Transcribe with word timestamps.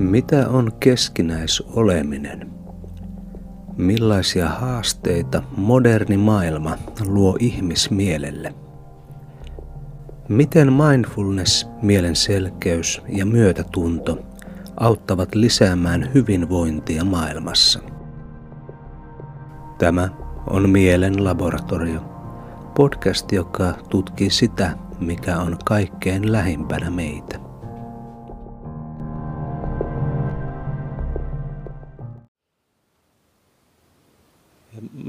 Mitä 0.00 0.48
on 0.48 0.72
keskinäisoleminen? 0.80 2.50
Millaisia 3.76 4.48
haasteita 4.48 5.42
moderni 5.56 6.16
maailma 6.16 6.76
luo 7.06 7.36
ihmismielelle? 7.40 8.54
Miten 10.28 10.72
mindfulness, 10.72 11.68
mielen 11.82 12.16
selkeys 12.16 13.02
ja 13.08 13.26
myötätunto 13.26 14.18
auttavat 14.76 15.34
lisäämään 15.34 16.10
hyvinvointia 16.14 17.04
maailmassa? 17.04 17.80
Tämä 19.78 20.08
on 20.46 20.70
Mielen 20.70 21.24
laboratorio, 21.24 22.00
podcast, 22.76 23.32
joka 23.32 23.74
tutkii 23.88 24.30
sitä, 24.30 24.76
mikä 25.00 25.38
on 25.38 25.56
kaikkein 25.64 26.32
lähimpänä 26.32 26.90
meitä. 26.90 27.49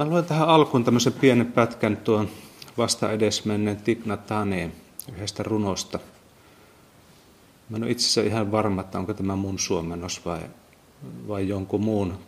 Mä 0.01 0.05
luen 0.05 0.25
tähän 0.25 0.49
alkuun 0.49 0.83
tämmöisen 0.83 1.13
pienen 1.13 1.51
pätkän 1.51 1.97
tuon 1.97 2.29
vasta 2.77 3.11
edesmenneen 3.11 3.77
Tikna 3.77 4.17
Taneen 4.17 4.73
yhdestä 5.13 5.43
runosta. 5.43 5.99
Mä 7.69 7.77
en 7.77 7.83
ole 7.83 7.91
itse 7.91 8.05
asiassa 8.05 8.21
ihan 8.21 8.51
varma, 8.51 8.81
että 8.81 8.99
onko 8.99 9.13
tämä 9.13 9.35
mun 9.35 9.59
suomennos 9.59 10.25
vai, 10.25 10.39
vai 11.27 11.47
jonkun 11.47 11.81
muun. 11.81 12.19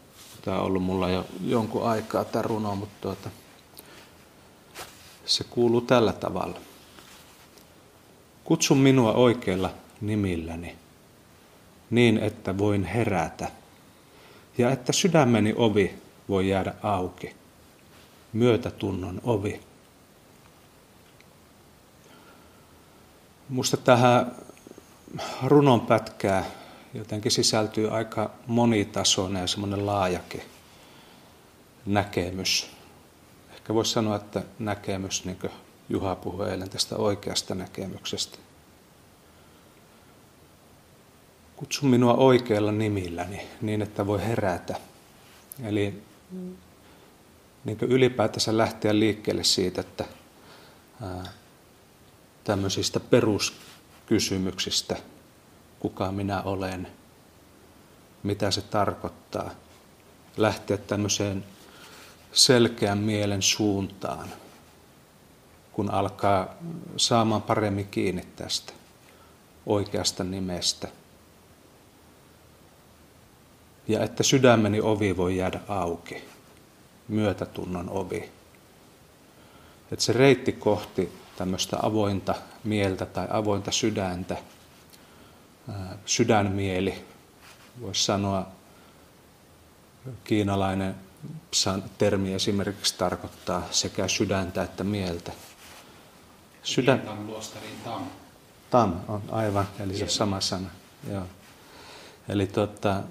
Tämä 0.41 0.59
on 0.59 0.65
ollut 0.65 0.83
mulla 0.83 1.09
jo 1.09 1.25
jonkun 1.45 1.83
aikaa 1.83 2.25
tämä 2.25 2.41
runo, 2.41 2.75
mutta 2.75 2.95
tuota, 3.01 3.29
se 5.25 5.43
kuuluu 5.43 5.81
tällä 5.81 6.13
tavalla. 6.13 6.59
Kutsu 8.43 8.75
minua 8.75 9.13
oikeilla 9.13 9.69
nimilläni, 10.01 10.75
niin 11.89 12.17
että 12.17 12.57
voin 12.57 12.83
herätä, 12.83 13.51
ja 14.57 14.71
että 14.71 14.91
sydämeni 14.91 15.53
ovi 15.57 15.93
voi 16.29 16.49
jäädä 16.49 16.73
auki. 16.83 17.42
Myötätunnon 18.33 19.21
ovi. 19.23 19.61
Musta 23.49 23.77
tähän 23.77 24.35
runon 25.43 25.81
pätkää 25.81 26.45
jotenkin 26.93 27.31
sisältyy 27.31 27.89
aika 27.89 28.29
monitasoinen 28.47 29.41
ja 29.41 29.47
semmoinen 29.47 29.85
laajakin 29.85 30.41
näkemys. 31.85 32.69
Ehkä 33.53 33.73
voisi 33.73 33.91
sanoa, 33.91 34.15
että 34.15 34.43
näkemys, 34.59 35.25
niin 35.25 35.37
kuin 35.37 35.51
Juha 35.89 36.15
puhui 36.15 36.49
eilen 36.49 36.69
tästä 36.69 36.95
oikeasta 36.95 37.55
näkemyksestä. 37.55 38.37
Kutsu 41.55 41.85
minua 41.85 42.13
oikeilla 42.13 42.71
nimilläni 42.71 43.47
niin, 43.61 43.81
että 43.81 44.07
voi 44.07 44.21
herätä. 44.25 44.75
Eli 45.63 46.03
niin 47.65 47.77
ylipäätänsä 47.81 48.57
lähteä 48.57 48.99
liikkeelle 48.99 49.43
siitä, 49.43 49.81
että 49.81 50.05
ää, 51.01 51.23
tämmöisistä 52.43 52.99
peruskysymyksistä, 52.99 54.95
kuka 55.79 56.11
minä 56.11 56.41
olen, 56.41 56.87
mitä 58.23 58.51
se 58.51 58.61
tarkoittaa, 58.61 59.51
lähteä 60.37 60.77
tämmöiseen 60.77 61.45
selkeän 62.33 62.97
mielen 62.97 63.41
suuntaan, 63.41 64.29
kun 65.71 65.91
alkaa 65.91 66.55
saamaan 66.97 67.41
paremmin 67.41 67.87
kiinni 67.87 68.27
tästä 68.35 68.73
oikeasta 69.65 70.23
nimestä. 70.23 70.87
Ja 73.87 74.03
että 74.03 74.23
sydämeni 74.23 74.81
ovi 74.81 75.17
voi 75.17 75.37
jäädä 75.37 75.59
auki, 75.67 76.32
myötätunnon 77.07 77.89
ovi. 77.89 78.29
Että 79.91 80.05
se 80.05 80.13
reitti 80.13 80.51
kohti 80.51 81.11
tämmöistä 81.35 81.77
avointa 81.81 82.35
mieltä 82.63 83.05
tai 83.05 83.27
avointa 83.29 83.71
sydäntä, 83.71 84.37
sydänmieli, 86.05 87.05
voisi 87.81 88.03
sanoa 88.03 88.47
kiinalainen 90.23 90.95
termi 91.97 92.33
esimerkiksi 92.33 92.97
tarkoittaa 92.97 93.67
sekä 93.71 94.07
sydäntä 94.07 94.63
että 94.63 94.83
mieltä. 94.83 95.31
Sydän... 96.63 97.01
tam. 97.83 98.03
Tam 98.69 98.93
on 99.07 99.21
aivan, 99.31 99.67
eli 99.79 99.97
se 99.97 100.07
sama 100.07 100.41
sana. 100.41 100.69
Joo. 101.11 101.23
Eli 102.29 102.47
tota, 102.47 103.03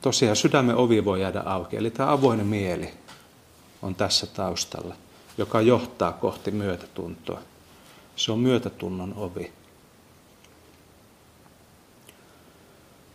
tosiaan 0.00 0.36
sydämen 0.36 0.76
ovi 0.76 1.04
voi 1.04 1.20
jäädä 1.20 1.40
auki. 1.40 1.76
Eli 1.76 1.90
tämä 1.90 2.12
avoin 2.12 2.46
mieli 2.46 2.94
on 3.82 3.94
tässä 3.94 4.26
taustalla, 4.26 4.96
joka 5.38 5.60
johtaa 5.60 6.12
kohti 6.12 6.50
myötätuntoa. 6.50 7.40
Se 8.16 8.32
on 8.32 8.38
myötätunnon 8.38 9.14
ovi. 9.16 9.52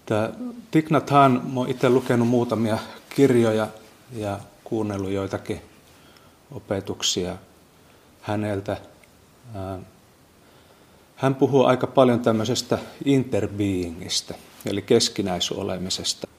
Tämä 0.05 0.29
Thich 0.71 0.91
Hanh, 1.09 1.57
olen 1.57 1.71
itse 1.71 1.89
lukenut 1.89 2.27
muutamia 2.27 2.79
kirjoja 3.15 3.67
ja 4.11 4.39
kuunnellut 4.63 5.11
joitakin 5.11 5.61
opetuksia 6.51 7.37
häneltä. 8.21 8.77
Hän 11.15 11.35
puhuu 11.35 11.65
aika 11.65 11.87
paljon 11.87 12.19
tämmöisestä 12.19 12.79
interbeingistä, 13.05 14.35
eli 14.65 14.81
keskinäisolemisesta. 14.81 16.30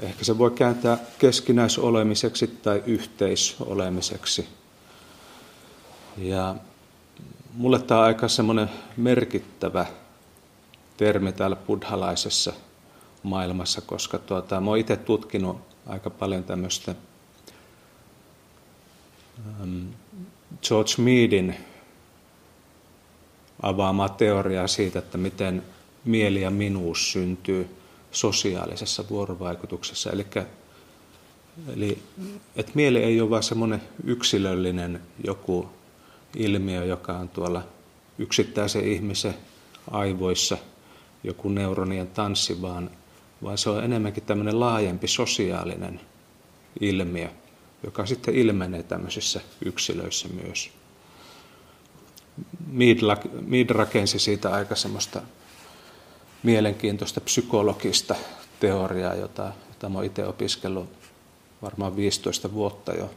Ehkä 0.00 0.24
se 0.24 0.38
voi 0.38 0.50
kääntää 0.50 0.98
keskinäisolemiseksi 1.18 2.46
tai 2.46 2.82
yhteisolemiseksi. 2.86 4.48
Ja 6.18 6.54
mulle 7.54 7.78
tämä 7.82 8.00
on 8.00 8.06
aika 8.06 8.28
semmoinen 8.28 8.70
merkittävä 8.96 9.86
termi 10.96 11.32
täällä 11.32 11.56
buddhalaisessa 11.56 12.52
maailmassa, 13.22 13.80
koska 13.80 14.18
tuota, 14.18 14.60
mä 14.60 14.70
oon 14.70 14.78
itse 14.78 14.96
tutkinut 14.96 15.60
aika 15.86 16.10
paljon 16.10 16.44
tämmöistä 16.44 16.94
George 20.68 20.92
Meadin 20.98 21.54
avaamaa 23.62 24.08
teoriaa 24.08 24.66
siitä, 24.66 24.98
että 24.98 25.18
miten 25.18 25.62
mieli 26.04 26.40
ja 26.40 26.50
minuus 26.50 27.12
syntyy 27.12 27.76
sosiaalisessa 28.14 29.04
vuorovaikutuksessa. 29.10 30.10
Eli, 30.10 30.26
eli 31.76 31.98
että 32.56 32.72
mieli 32.74 33.02
ei 33.02 33.20
ole 33.20 33.30
vain 33.30 33.42
semmoinen 33.42 33.82
yksilöllinen 34.04 35.00
joku 35.24 35.68
ilmiö, 36.36 36.84
joka 36.84 37.12
on 37.12 37.28
tuolla 37.28 37.62
yksittäisen 38.18 38.88
ihmisen 38.88 39.34
aivoissa, 39.90 40.58
joku 41.24 41.48
neuronien 41.48 42.06
tanssi, 42.06 42.62
vaan, 42.62 42.90
vaan 43.42 43.58
se 43.58 43.70
on 43.70 43.84
enemmänkin 43.84 44.24
tämmöinen 44.24 44.60
laajempi 44.60 45.08
sosiaalinen 45.08 46.00
ilmiö, 46.80 47.28
joka 47.82 48.06
sitten 48.06 48.34
ilmenee 48.34 48.82
tämmöisissä 48.82 49.40
yksilöissä 49.64 50.28
myös. 50.28 50.70
Mead 53.46 53.70
rakensi 53.70 54.18
siitä 54.18 54.50
aika 54.50 54.74
semmoista 54.74 55.22
mielenkiintoista 56.44 57.20
psykologista 57.20 58.14
teoriaa, 58.60 59.14
jota, 59.14 59.52
jota 59.68 59.86
olen 59.94 60.06
itse 60.06 60.26
opiskellut 60.26 60.88
varmaan 61.62 61.96
15 61.96 62.52
vuotta 62.52 62.92
jo. 62.92 63.10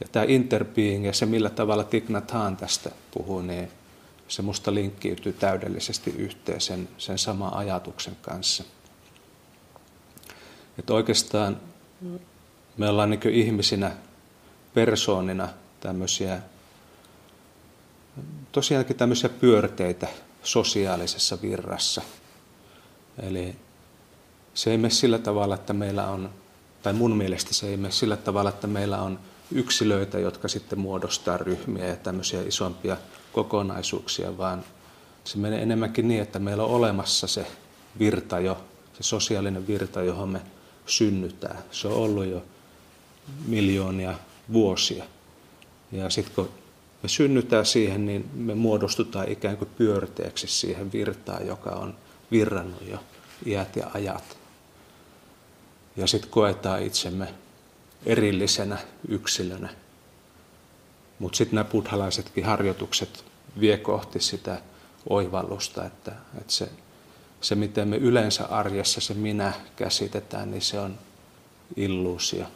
Ja 0.00 0.06
tämä 0.12 0.24
interbeing 0.28 1.06
ja 1.06 1.12
se, 1.12 1.26
millä 1.26 1.50
tavalla 1.50 1.86
Hanh 2.32 2.58
tästä 2.58 2.90
puhuu, 3.10 3.40
niin 3.40 3.68
se 4.28 4.42
musta 4.42 4.74
linkkiytyy 4.74 5.32
täydellisesti 5.32 6.10
yhteen 6.10 6.60
sen, 6.60 6.88
sen 6.98 7.18
saman 7.18 7.54
ajatuksen 7.54 8.16
kanssa. 8.22 8.64
Että 10.78 10.94
oikeastaan 10.94 11.60
me 12.76 12.88
ollaan 12.88 13.10
niin 13.10 13.28
ihmisinä, 13.30 13.92
persoonina 14.74 15.48
tämmöisiä, 15.80 16.38
tosiaankin 18.52 18.96
tämmöisiä 18.96 19.28
pyörteitä 19.28 20.08
sosiaalisessa 20.42 21.42
virrassa. 21.42 22.02
Eli 23.22 23.56
se 24.54 24.70
ei 24.70 24.78
mene 24.78 24.90
sillä 24.90 25.18
tavalla, 25.18 25.54
että 25.54 25.72
meillä 25.72 26.06
on, 26.06 26.30
tai 26.82 26.92
mun 26.92 27.16
mielestä 27.16 27.54
se 27.54 27.68
ei 27.68 27.76
mene 27.76 27.92
sillä 27.92 28.16
tavalla, 28.16 28.50
että 28.50 28.66
meillä 28.66 29.02
on 29.02 29.18
yksilöitä, 29.52 30.18
jotka 30.18 30.48
sitten 30.48 30.78
muodostaa 30.78 31.36
ryhmiä 31.36 31.86
ja 31.86 31.96
tämmöisiä 31.96 32.42
isompia 32.42 32.96
kokonaisuuksia, 33.32 34.38
vaan 34.38 34.64
se 35.24 35.38
menee 35.38 35.62
enemmänkin 35.62 36.08
niin, 36.08 36.22
että 36.22 36.38
meillä 36.38 36.64
on 36.64 36.70
olemassa 36.70 37.26
se 37.26 37.46
virta 37.98 38.40
jo, 38.40 38.64
se 38.92 39.02
sosiaalinen 39.02 39.66
virta, 39.66 40.02
johon 40.02 40.28
me 40.28 40.40
synnytään. 40.86 41.58
Se 41.70 41.88
on 41.88 41.94
ollut 41.94 42.26
jo 42.26 42.42
miljoonia 43.46 44.14
vuosia. 44.52 45.04
Ja 45.92 46.10
sitten 46.10 46.34
kun 46.34 46.50
me 47.02 47.08
synnytään 47.08 47.66
siihen, 47.66 48.06
niin 48.06 48.30
me 48.34 48.54
muodostutaan 48.54 49.28
ikään 49.28 49.56
kuin 49.56 49.70
pyörteeksi 49.78 50.46
siihen 50.46 50.92
virtaan, 50.92 51.46
joka 51.46 51.70
on 51.70 51.94
virrannut 52.30 52.88
jo 52.88 52.98
iät 53.46 53.76
ja 53.76 53.90
ajat. 53.94 54.38
ja 55.96 56.06
sitten 56.06 56.30
koetaan 56.30 56.82
itsemme 56.82 57.34
erillisenä 58.06 58.78
yksilönä. 59.08 59.68
Mutta 61.18 61.36
sitten 61.36 61.54
nämä 61.54 61.64
buddhalaisetkin 61.70 62.44
harjoitukset 62.44 63.24
vie 63.60 63.76
kohti 63.76 64.20
sitä 64.20 64.60
oivallusta, 65.08 65.84
että, 65.84 66.12
että 66.38 66.52
se, 66.52 66.68
se, 67.40 67.54
miten 67.54 67.88
me 67.88 67.96
yleensä 67.96 68.44
arjessa 68.44 69.00
se 69.00 69.14
minä 69.14 69.52
käsitetään, 69.76 70.50
niin 70.50 70.62
se 70.62 70.80
on 70.80 70.98
illuusio. 71.76 72.46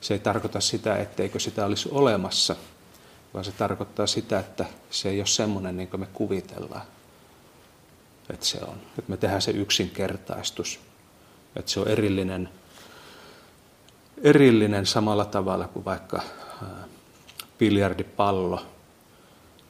Se 0.00 0.14
ei 0.14 0.20
tarkoita 0.20 0.60
sitä, 0.60 0.96
etteikö 0.96 1.40
sitä 1.40 1.66
olisi 1.66 1.88
olemassa, 1.92 2.56
vaan 3.34 3.44
se 3.44 3.52
tarkoittaa 3.52 4.06
sitä, 4.06 4.38
että 4.38 4.64
se 4.90 5.08
ei 5.08 5.20
ole 5.20 5.26
semmoinen 5.26 5.76
niin 5.76 5.88
kuin 5.88 6.00
me 6.00 6.06
kuvitellaan, 6.12 6.82
että 8.30 8.46
se 8.46 8.58
on. 8.58 8.76
Että 8.98 9.10
me 9.10 9.16
tehdään 9.16 9.42
se 9.42 9.50
yksinkertaistus, 9.50 10.80
että 11.56 11.70
se 11.70 11.80
on 11.80 11.88
erillinen, 11.88 12.48
erillinen 14.22 14.86
samalla 14.86 15.24
tavalla 15.24 15.68
kuin 15.68 15.84
vaikka 15.84 16.22
biljardipallo, 17.58 18.66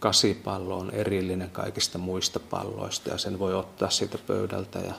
kasipallo 0.01 0.79
on 0.79 0.91
erillinen 0.91 1.51
kaikista 1.51 1.99
muista 1.99 2.41
palloista 2.41 3.11
ja 3.11 3.19
sen 3.19 3.39
voi 3.39 3.55
ottaa 3.55 3.91
siitä 3.91 4.19
pöydältä 4.19 4.79
ja 4.79 4.95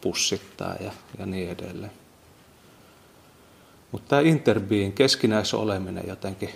pussittaa 0.00 0.74
ja, 0.80 0.92
ja 1.18 1.26
niin 1.26 1.50
edelleen. 1.50 1.92
Mutta 3.92 4.08
tämä 4.08 4.22
interbeing, 4.22 4.94
keskinäisoleminen 4.94 6.04
jotenkin 6.08 6.50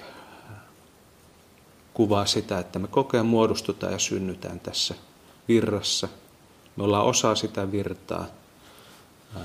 kuvaa 1.95 2.27
sitä, 2.27 2.59
että 2.59 2.79
me 2.79 2.89
kokea 2.89 3.23
muodostutaan 3.23 3.93
ja 3.93 3.99
synnytään 3.99 4.61
tässä 4.61 4.95
virrassa. 5.49 6.09
Me 6.76 6.85
ollaan 6.85 7.06
osa 7.06 7.35
sitä 7.35 7.73
virtaa. 7.73 8.26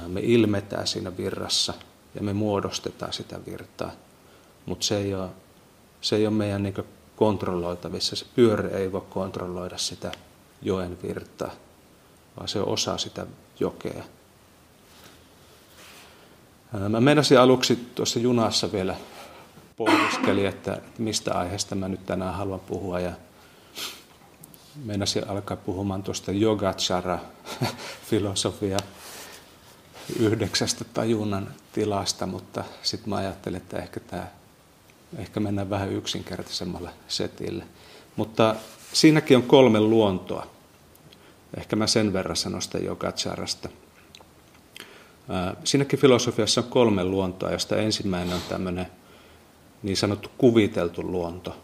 Me 0.08 0.20
ilmetään 0.20 0.88
siinä 0.88 1.18
virrassa 1.18 1.74
ja 2.16 2.22
me 2.22 2.34
muodostetaan 2.34 3.14
sitä 3.14 3.40
virtaa. 3.46 3.92
Mutta 4.66 4.86
se 4.86 5.04
se 6.02 6.16
ei 6.16 6.28
ole 6.28 6.36
meidän 6.36 6.64
niin 6.64 6.74
kontrolloitavissa. 7.16 8.16
Se 8.16 8.26
pyörä 8.36 8.70
ei 8.70 8.92
voi 8.92 9.04
kontrolloida 9.10 9.78
sitä 9.78 10.12
joen 10.62 10.98
virtaa, 11.04 11.52
vaan 12.38 12.48
se 12.48 12.60
on 12.60 12.68
osa 12.68 12.98
sitä 12.98 13.26
jokea. 13.60 14.04
Mä 16.90 17.02
meinasin 17.02 17.40
aluksi 17.40 17.76
tuossa 17.96 18.20
junassa 18.20 18.72
vielä 18.72 18.96
pohdiskeli, 19.78 20.46
että 20.46 20.82
mistä 20.98 21.34
aiheesta 21.34 21.76
mä 21.76 21.88
nyt 21.88 22.06
tänään 22.06 22.34
haluan 22.34 22.60
puhua. 22.60 23.00
Ja 23.00 23.12
meinasin 24.76 25.30
alkaa 25.30 25.58
puhumaan 25.58 26.04
tuosta 26.04 26.32
yogachara 26.32 27.20
filosofia 28.10 28.78
yhdeksästä 30.20 30.86
tajunnan 30.94 31.54
tilasta, 31.74 32.26
mutta 32.26 32.64
sitten 32.84 33.10
mä 33.10 33.16
ajattelin, 33.16 33.58
että 33.58 33.78
ehkä, 33.78 34.00
tämä, 34.00 34.28
ehkä 35.18 35.40
mennään 35.40 35.70
vähän 35.70 35.92
yksinkertaisemmalle 35.92 36.90
setille. 37.08 37.64
Mutta 38.16 38.56
siinäkin 38.94 39.38
on 39.38 39.44
kolme 39.44 39.80
luontoa. 39.80 40.48
Ehkä 41.58 41.76
mä 41.76 41.88
sen 41.88 42.14
verran 42.14 42.36
sanon 42.36 42.62
sitä 42.62 42.78
yogacharasta. 42.78 43.70
Siinäkin 45.64 46.00
filosofiassa 46.00 46.62
on 46.62 46.68
kolme 46.68 47.04
luontoa, 47.04 47.52
josta 47.52 47.78
ensimmäinen 47.78 48.36
on 48.36 48.42
tämmöinen 48.50 48.88
niin 49.84 49.98
sanottu 49.98 50.30
kuviteltu 50.38 51.04
luonto. 51.04 51.58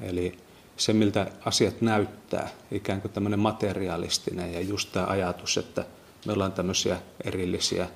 Eli 0.00 0.38
se, 0.76 0.92
miltä 0.92 1.30
asiat 1.44 1.80
näyttää, 1.80 2.48
ikään 2.70 3.00
kuin 3.00 3.12
tämmöinen 3.12 3.38
materialistinen 3.38 4.52
ja 4.52 4.60
just 4.60 4.92
tämä 4.92 5.06
ajatus, 5.06 5.58
että 5.58 5.84
me 6.26 6.32
ollaan 6.32 6.52
tämmöisiä 6.52 6.96
erillisiä 7.24 7.88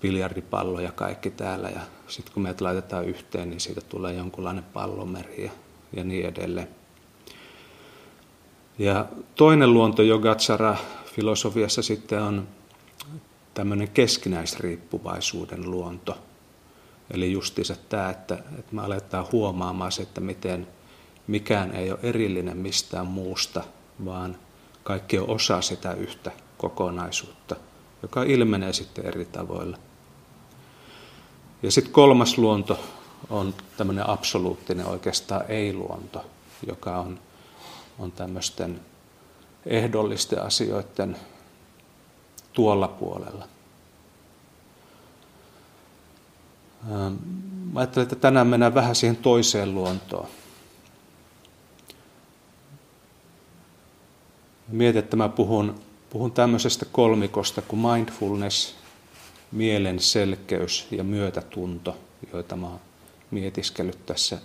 biljardipalloja 0.00 0.92
kaikki 0.92 1.30
täällä 1.30 1.68
ja 1.68 1.80
sitten 2.08 2.34
kun 2.34 2.42
meidät 2.42 2.60
laitetaan 2.60 3.04
yhteen, 3.04 3.50
niin 3.50 3.60
siitä 3.60 3.80
tulee 3.80 4.14
jonkunlainen 4.14 4.64
pallomeri 4.64 5.44
ja, 5.44 5.50
ja 5.96 6.04
niin 6.04 6.26
edelleen. 6.26 6.68
Ja 8.78 9.06
toinen 9.34 9.72
luonto 9.72 10.02
Yogatsara 10.02 10.76
filosofiassa 11.04 11.82
sitten 11.82 12.22
on 12.22 12.48
tämmöinen 13.54 13.88
keskinäisriippuvaisuuden 13.88 15.70
luonto. 15.70 16.18
Eli 17.10 17.32
justiinsa 17.32 17.76
tämä, 17.88 18.10
että, 18.10 18.34
että 18.34 18.74
me 18.74 18.82
aletaan 18.82 19.26
huomaamaan 19.32 19.92
se, 19.92 20.02
että 20.02 20.20
miten 20.20 20.66
mikään 21.26 21.74
ei 21.74 21.90
ole 21.90 21.98
erillinen 22.02 22.56
mistään 22.56 23.06
muusta, 23.06 23.64
vaan 24.04 24.36
kaikki 24.82 25.18
on 25.18 25.30
osa 25.30 25.60
sitä 25.60 25.92
yhtä 25.92 26.30
kokonaisuutta, 26.58 27.56
joka 28.02 28.22
ilmenee 28.22 28.72
sitten 28.72 29.06
eri 29.06 29.24
tavoilla. 29.24 29.78
Ja 31.62 31.70
sitten 31.70 31.92
kolmas 31.92 32.38
luonto 32.38 32.80
on 33.30 33.54
tämmöinen 33.76 34.08
absoluuttinen 34.08 34.86
oikeastaan 34.86 35.44
ei-luonto, 35.48 36.24
joka 36.66 36.98
on, 36.98 37.18
on 37.98 38.12
tämmöisten 38.12 38.80
ehdollisten 39.66 40.42
asioiden 40.42 41.16
tuolla 42.52 42.88
puolella. 42.88 43.48
Mä 47.72 47.80
ajattelen, 47.80 48.02
että 48.02 48.16
tänään 48.16 48.46
mennään 48.46 48.74
vähän 48.74 48.94
siihen 48.94 49.16
toiseen 49.16 49.74
luontoon. 49.74 50.28
Mietin, 54.68 54.98
että 54.98 55.16
mä 55.16 55.28
puhun, 55.28 55.80
puhun 56.10 56.32
tämmöisestä 56.32 56.86
kolmikosta 56.92 57.62
kuin 57.62 57.80
mindfulness, 57.80 58.74
mielen 59.52 60.00
selkeys 60.00 60.86
ja 60.90 61.04
myötätunto, 61.04 61.96
joita 62.32 62.56
mä 62.56 62.66
oon 62.66 62.80
mietiskellyt 63.30 64.06
tässä 64.06 64.38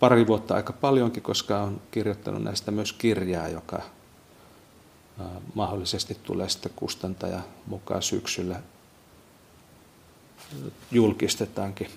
pari 0.00 0.26
vuotta 0.26 0.54
aika 0.54 0.72
paljonkin, 0.72 1.22
koska 1.22 1.62
olen 1.62 1.80
kirjoittanut 1.90 2.42
näistä 2.42 2.70
myös 2.70 2.92
kirjaa, 2.92 3.48
joka 3.48 3.82
mahdollisesti 5.54 6.16
tulee 6.22 6.48
sitten 6.48 6.72
kustantaja 6.76 7.40
mukaan 7.66 8.02
syksyllä 8.02 8.60
julkistetaankin. 10.90 11.90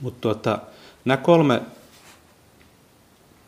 Mutta 0.00 0.20
tuota, 0.20 0.58
nämä 1.04 1.16
kolme 1.16 1.62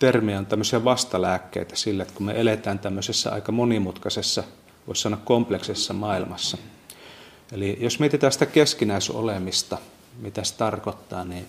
termiä 0.01 0.39
on 0.39 0.47
tämmöisiä 0.47 0.85
vastalääkkeitä 0.85 1.77
sille, 1.77 2.03
että 2.03 2.15
kun 2.15 2.27
me 2.27 2.41
eletään 2.41 2.79
tämmöisessä 2.79 3.33
aika 3.33 3.53
monimutkaisessa, 3.53 4.45
voisi 4.87 5.03
sanoa 5.03 5.21
kompleksessa 5.25 5.95
maailmassa. 5.95 6.59
Eli 7.53 7.77
jos 7.81 8.01
mietitään 8.01 8.33
sitä 8.33 8.47
keskinäisolemista, 8.47 9.79
mitä 10.19 10.45
se 10.45 10.55
tarkoittaa, 10.55 11.25
niin, 11.25 11.47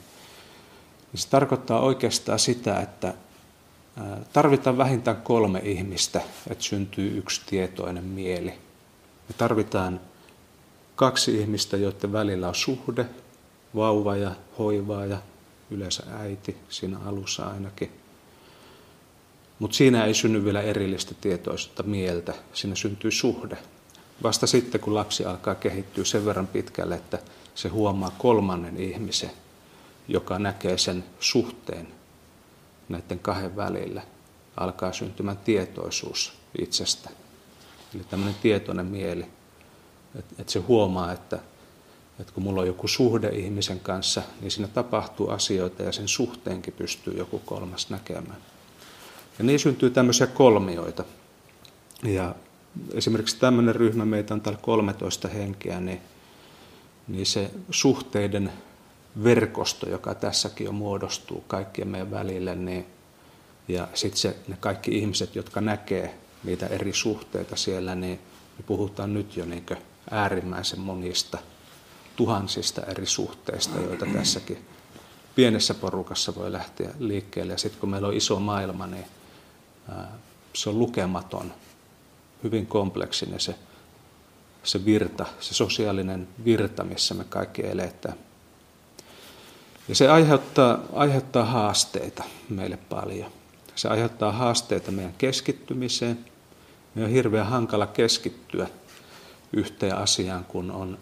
niin 1.14 1.22
se 1.22 1.30
tarkoittaa 1.30 1.80
oikeastaan 1.80 2.40
sitä, 2.40 2.80
että 2.80 3.14
tarvitaan 4.34 4.78
vähintään 4.78 5.22
kolme 5.22 5.60
ihmistä, 5.60 6.22
että 6.50 6.64
syntyy 6.64 7.18
yksi 7.18 7.42
tietoinen 7.46 8.04
mieli. 8.04 8.52
Me 9.28 9.36
tarvitaan 9.38 10.00
kaksi 10.96 11.40
ihmistä, 11.40 11.78
joiden 11.78 12.14
välillä 12.14 12.48
on 12.48 12.56
suhde, 12.56 13.06
vauva 13.76 14.16
ja 14.16 14.32
hoivaa 14.60 15.06
ja 15.06 15.18
yleensä 15.72 16.04
äiti 16.20 16.58
siinä 16.70 16.98
alussa 17.06 17.44
ainakin. 17.44 18.01
Mutta 19.62 19.78
siinä 19.78 20.06
ei 20.06 20.14
synny 20.14 20.46
vielä 20.46 20.62
erillistä 20.62 21.16
tietoista 21.22 21.84
mieltä, 21.84 22.34
siinä 22.54 22.76
syntyy 22.76 23.12
suhde. 23.12 23.58
Vasta 24.24 24.48
sitten, 24.48 24.82
kun 24.82 24.96
lapsi 24.96 25.26
alkaa 25.26 25.56
kehittyä 25.56 26.06
sen 26.06 26.26
verran 26.26 26.48
pitkälle, 26.48 26.96
että 26.96 27.20
se 27.56 27.70
huomaa 27.70 28.16
kolmannen 28.18 28.78
ihmisen, 28.78 29.32
joka 30.08 30.40
näkee 30.40 30.78
sen 30.78 31.04
suhteen 31.20 31.88
näiden 32.90 33.20
kahden 33.20 33.56
välillä, 33.56 34.02
alkaa 34.58 34.94
syntymään 34.94 35.38
tietoisuus 35.38 36.34
itsestä. 36.62 37.10
Eli 37.96 38.04
tämmöinen 38.04 38.36
tietoinen 38.42 38.86
mieli, 38.86 39.26
että 40.20 40.36
et 40.40 40.50
se 40.50 40.60
huomaa, 40.60 41.12
että 41.12 41.40
et 42.20 42.32
kun 42.32 42.44
mulla 42.44 42.62
on 42.62 42.68
joku 42.68 42.88
suhde 42.88 43.30
ihmisen 43.30 43.80
kanssa, 43.80 44.22
niin 44.42 44.52
siinä 44.52 44.68
tapahtuu 44.68 45.30
asioita 45.30 45.84
ja 45.84 45.92
sen 45.92 46.08
suhteenkin 46.08 46.74
pystyy 46.74 47.18
joku 47.18 47.40
kolmas 47.40 47.90
näkemään. 47.90 48.38
Ja 49.38 49.46
niin 49.46 49.60
syntyy 49.60 49.90
tämmöisiä 49.90 50.28
kolmioita. 50.28 51.04
Ja 52.04 52.36
esimerkiksi 52.94 53.40
tämmöinen 53.40 53.76
ryhmä, 53.76 54.06
meitä 54.06 54.34
on 54.34 54.42
täällä 54.42 54.60
13 54.62 55.28
henkeä, 55.28 55.80
niin, 55.80 56.02
niin 57.08 57.26
se 57.26 57.52
suhteiden 57.70 58.52
verkosto, 59.24 59.90
joka 59.90 60.16
tässäkin 60.16 60.66
jo 60.66 60.72
muodostuu 60.72 61.44
kaikkien 61.48 61.88
meidän 61.88 62.12
välille, 62.12 62.56
niin, 62.56 62.86
ja 63.68 63.88
sitten 63.94 64.34
ne 64.48 64.58
kaikki 64.60 64.98
ihmiset, 64.98 65.36
jotka 65.36 65.62
näkee 65.62 66.16
niitä 66.44 66.68
eri 66.68 66.94
suhteita 66.94 67.56
siellä, 67.56 67.96
niin 67.96 68.20
me 68.58 68.64
puhutaan 68.68 69.14
nyt 69.14 69.38
jo 69.38 69.46
niin 69.46 69.66
äärimmäisen 70.12 70.80
monista 70.80 71.38
tuhansista 72.16 72.82
eri 72.82 73.06
suhteista, 73.06 73.80
joita 73.80 74.06
tässäkin 74.14 74.66
pienessä 75.36 75.74
porukassa 75.74 76.36
voi 76.36 76.52
lähteä 76.52 76.90
liikkeelle. 77.00 77.54
Ja 77.54 77.58
sitten 77.58 77.80
kun 77.80 77.90
meillä 77.90 78.08
on 78.08 78.14
iso 78.14 78.40
maailma, 78.40 78.88
niin 78.88 79.06
se 80.54 80.70
on 80.70 80.80
lukematon, 80.80 81.54
hyvin 82.44 82.68
kompleksinen 82.68 83.40
se 83.40 83.56
se 84.64 84.86
virta, 84.86 85.26
se 85.40 85.54
sosiaalinen 85.54 86.28
virta, 86.46 86.84
missä 86.84 87.14
me 87.14 87.24
kaikki 87.24 87.68
eletään. 87.68 88.18
Ja 89.88 89.96
se 89.96 90.10
aiheuttaa, 90.10 90.80
aiheuttaa 90.94 91.46
haasteita 91.46 92.24
meille 92.50 92.78
paljon. 92.78 93.32
Se 93.76 93.88
aiheuttaa 93.88 94.32
haasteita 94.32 94.92
meidän 94.92 95.14
keskittymiseen. 95.18 96.26
Me 96.96 97.04
on 97.04 97.10
hirveän 97.10 97.48
hankala 97.48 97.88
keskittyä 97.88 98.68
yhteen 99.54 99.98
asiaan, 99.98 100.46
kun 100.46 100.72
on, 100.72 100.98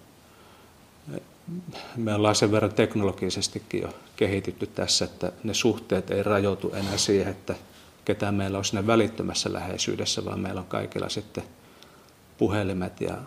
me 1.96 2.14
ollaan 2.14 2.36
sen 2.36 2.52
verran 2.52 2.74
teknologisestikin 2.74 3.82
jo 3.82 3.90
kehitytty 4.16 4.68
tässä, 4.68 5.06
että 5.06 5.32
ne 5.44 5.54
suhteet 5.54 6.12
ei 6.12 6.24
rajoitu 6.24 6.72
enää 6.74 6.98
siihen, 6.98 7.32
että 7.32 7.56
ketään 8.10 8.36
meillä 8.36 8.58
on 8.58 8.66
siinä 8.66 8.88
välittömässä 8.88 9.54
läheisyydessä, 9.54 10.26
vaan 10.26 10.40
meillä 10.40 10.62
on 10.62 10.68
kaikilla 10.68 11.10
sitten 11.10 11.44
puhelimet 12.38 13.02
ja 13.02 13.18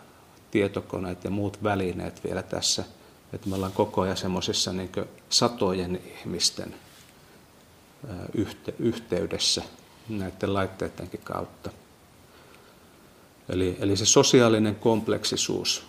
tietokoneet 0.50 1.24
ja 1.24 1.30
muut 1.30 1.62
välineet 1.62 2.24
vielä 2.24 2.42
tässä. 2.42 2.84
Että 3.32 3.48
me 3.48 3.54
ollaan 3.54 3.72
koko 3.72 4.00
ajan 4.00 4.16
semmoisessa 4.16 4.72
niin 4.72 4.90
satojen 5.28 6.00
ihmisten 6.14 6.74
yhteydessä 8.78 9.62
näiden 10.08 10.54
laitteidenkin 10.54 11.20
kautta. 11.24 11.70
Eli, 13.48 13.76
eli 13.80 13.96
se 13.96 14.06
sosiaalinen 14.06 14.74
kompleksisuus 14.74 15.86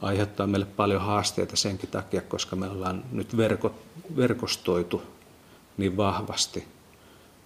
aiheuttaa 0.00 0.46
meille 0.46 0.66
paljon 0.66 1.02
haasteita 1.02 1.56
senkin 1.56 1.90
takia, 1.90 2.20
koska 2.20 2.56
me 2.56 2.68
ollaan 2.68 3.04
nyt 3.12 3.36
verko, 3.36 3.74
verkostoitu 4.16 5.02
niin 5.76 5.96
vahvasti, 5.96 6.75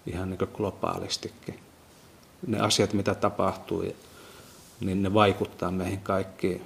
ihan 0.05 0.29
niin 0.29 0.49
globaalistikin. 0.53 1.59
Ne 2.47 2.59
asiat, 2.59 2.93
mitä 2.93 3.15
tapahtuu, 3.15 3.83
niin 4.79 5.03
ne 5.03 5.13
vaikuttaa 5.13 5.71
meihin 5.71 6.01
kaikkiin 6.01 6.61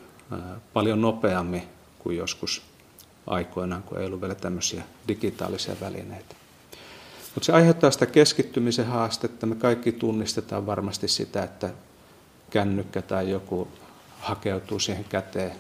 paljon 0.74 1.02
nopeammin 1.02 1.64
kuin 2.00 2.18
joskus 2.18 2.62
aikoinaan, 3.28 3.84
kun 3.84 4.00
ei 4.00 4.06
ollut 4.06 4.22
vielä 4.22 4.36
tämmöisiä 4.36 4.84
digitaalisia 5.08 5.76
välineitä. 5.82 6.36
Mutta 7.36 7.46
se 7.46 7.54
aiheuttaa 7.54 7.92
sitä 7.92 8.06
keskittymisen 8.06 8.86
haastetta. 8.86 9.46
Me 9.46 9.56
kaikki 9.56 9.92
tunnistetaan 9.92 10.66
varmasti 10.66 11.08
sitä, 11.08 11.44
että 11.44 11.70
kännykkä 12.50 13.02
tai 13.02 13.32
joku 13.32 13.68
hakeutuu 14.20 14.80
siihen 14.80 15.06
käteen 15.10 15.52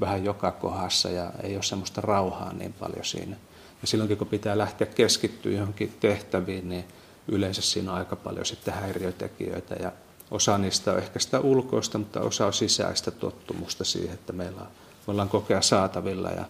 vähän 0.00 0.24
joka 0.24 0.50
kohdassa 0.50 1.10
ja 1.10 1.32
ei 1.42 1.54
ole 1.54 1.62
semmoista 1.62 2.00
rauhaa 2.00 2.52
niin 2.52 2.72
paljon 2.72 3.04
siinä. 3.04 3.36
Ja 3.82 3.86
silloinkin 3.86 4.18
kun 4.18 4.26
pitää 4.26 4.58
lähteä 4.58 4.86
keskittyä 4.86 5.52
johonkin 5.52 5.96
tehtäviin, 6.00 6.68
niin 6.68 6.84
yleensä 7.28 7.62
siinä 7.62 7.92
on 7.92 7.98
aika 7.98 8.16
paljon 8.16 8.46
sitten 8.46 8.74
häiriötekijöitä 8.74 9.74
ja 9.74 9.92
osa 10.30 10.58
niistä 10.58 10.92
on 10.92 10.98
ehkä 10.98 11.18
sitä 11.18 11.40
ulkoista, 11.40 11.98
mutta 11.98 12.20
osa 12.20 12.46
on 12.46 12.52
sisäistä 12.52 13.10
tottumusta 13.10 13.84
siihen, 13.84 14.14
että 14.14 14.32
meillä 14.32 14.60
on, 14.60 14.68
me 15.06 15.10
ollaan 15.10 15.28
kokea 15.28 15.62
saatavilla 15.62 16.30
ja 16.30 16.44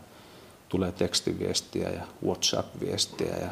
tulee 0.68 0.92
tekstiviestiä 0.92 1.88
ja 1.88 2.06
WhatsApp-viestiä 2.26 3.36
ja 3.36 3.48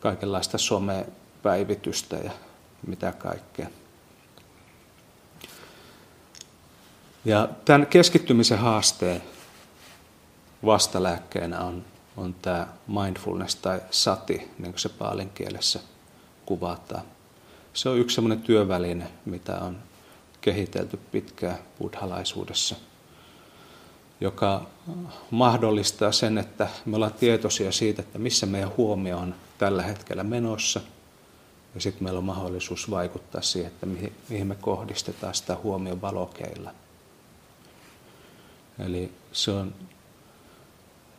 kaikenlaista 0.00 0.58
somepäivitystä 0.58 2.16
ja 2.16 2.30
mitä 2.86 3.12
kaikkea. 3.12 3.68
Ja 7.24 7.48
tämän 7.64 7.86
keskittymisen 7.86 8.58
haasteen 8.58 9.22
vastalääkkeenä 10.64 11.60
on, 11.60 11.84
on 12.16 12.34
tämä 12.34 12.68
mindfulness 12.86 13.56
tai 13.56 13.80
sati, 13.90 14.36
niin 14.58 14.72
kuin 14.72 14.78
se 14.78 14.88
paalin 14.88 15.30
kielessä 15.30 15.80
kuvataan. 16.48 17.04
Se 17.74 17.88
on 17.88 17.98
yksi 17.98 18.14
sellainen 18.14 18.42
työväline, 18.42 19.10
mitä 19.24 19.58
on 19.58 19.78
kehitelty 20.40 20.96
pitkään 20.96 21.58
buddhalaisuudessa, 21.78 22.76
joka 24.20 24.66
mahdollistaa 25.30 26.12
sen, 26.12 26.38
että 26.38 26.68
me 26.84 26.96
ollaan 26.96 27.12
tietoisia 27.12 27.72
siitä, 27.72 28.02
että 28.02 28.18
missä 28.18 28.46
meidän 28.46 28.76
huomio 28.76 29.18
on 29.18 29.34
tällä 29.58 29.82
hetkellä 29.82 30.24
menossa. 30.24 30.80
Ja 31.74 31.80
sitten 31.80 32.04
meillä 32.04 32.18
on 32.18 32.24
mahdollisuus 32.24 32.90
vaikuttaa 32.90 33.42
siihen, 33.42 33.72
että 33.72 33.86
mihin 34.28 34.46
me 34.46 34.54
kohdistetaan 34.54 35.34
sitä 35.34 35.56
huomion 35.62 36.00
valokeilla. 36.00 36.70
Eli 38.78 39.12
se 39.32 39.50
on, 39.50 39.74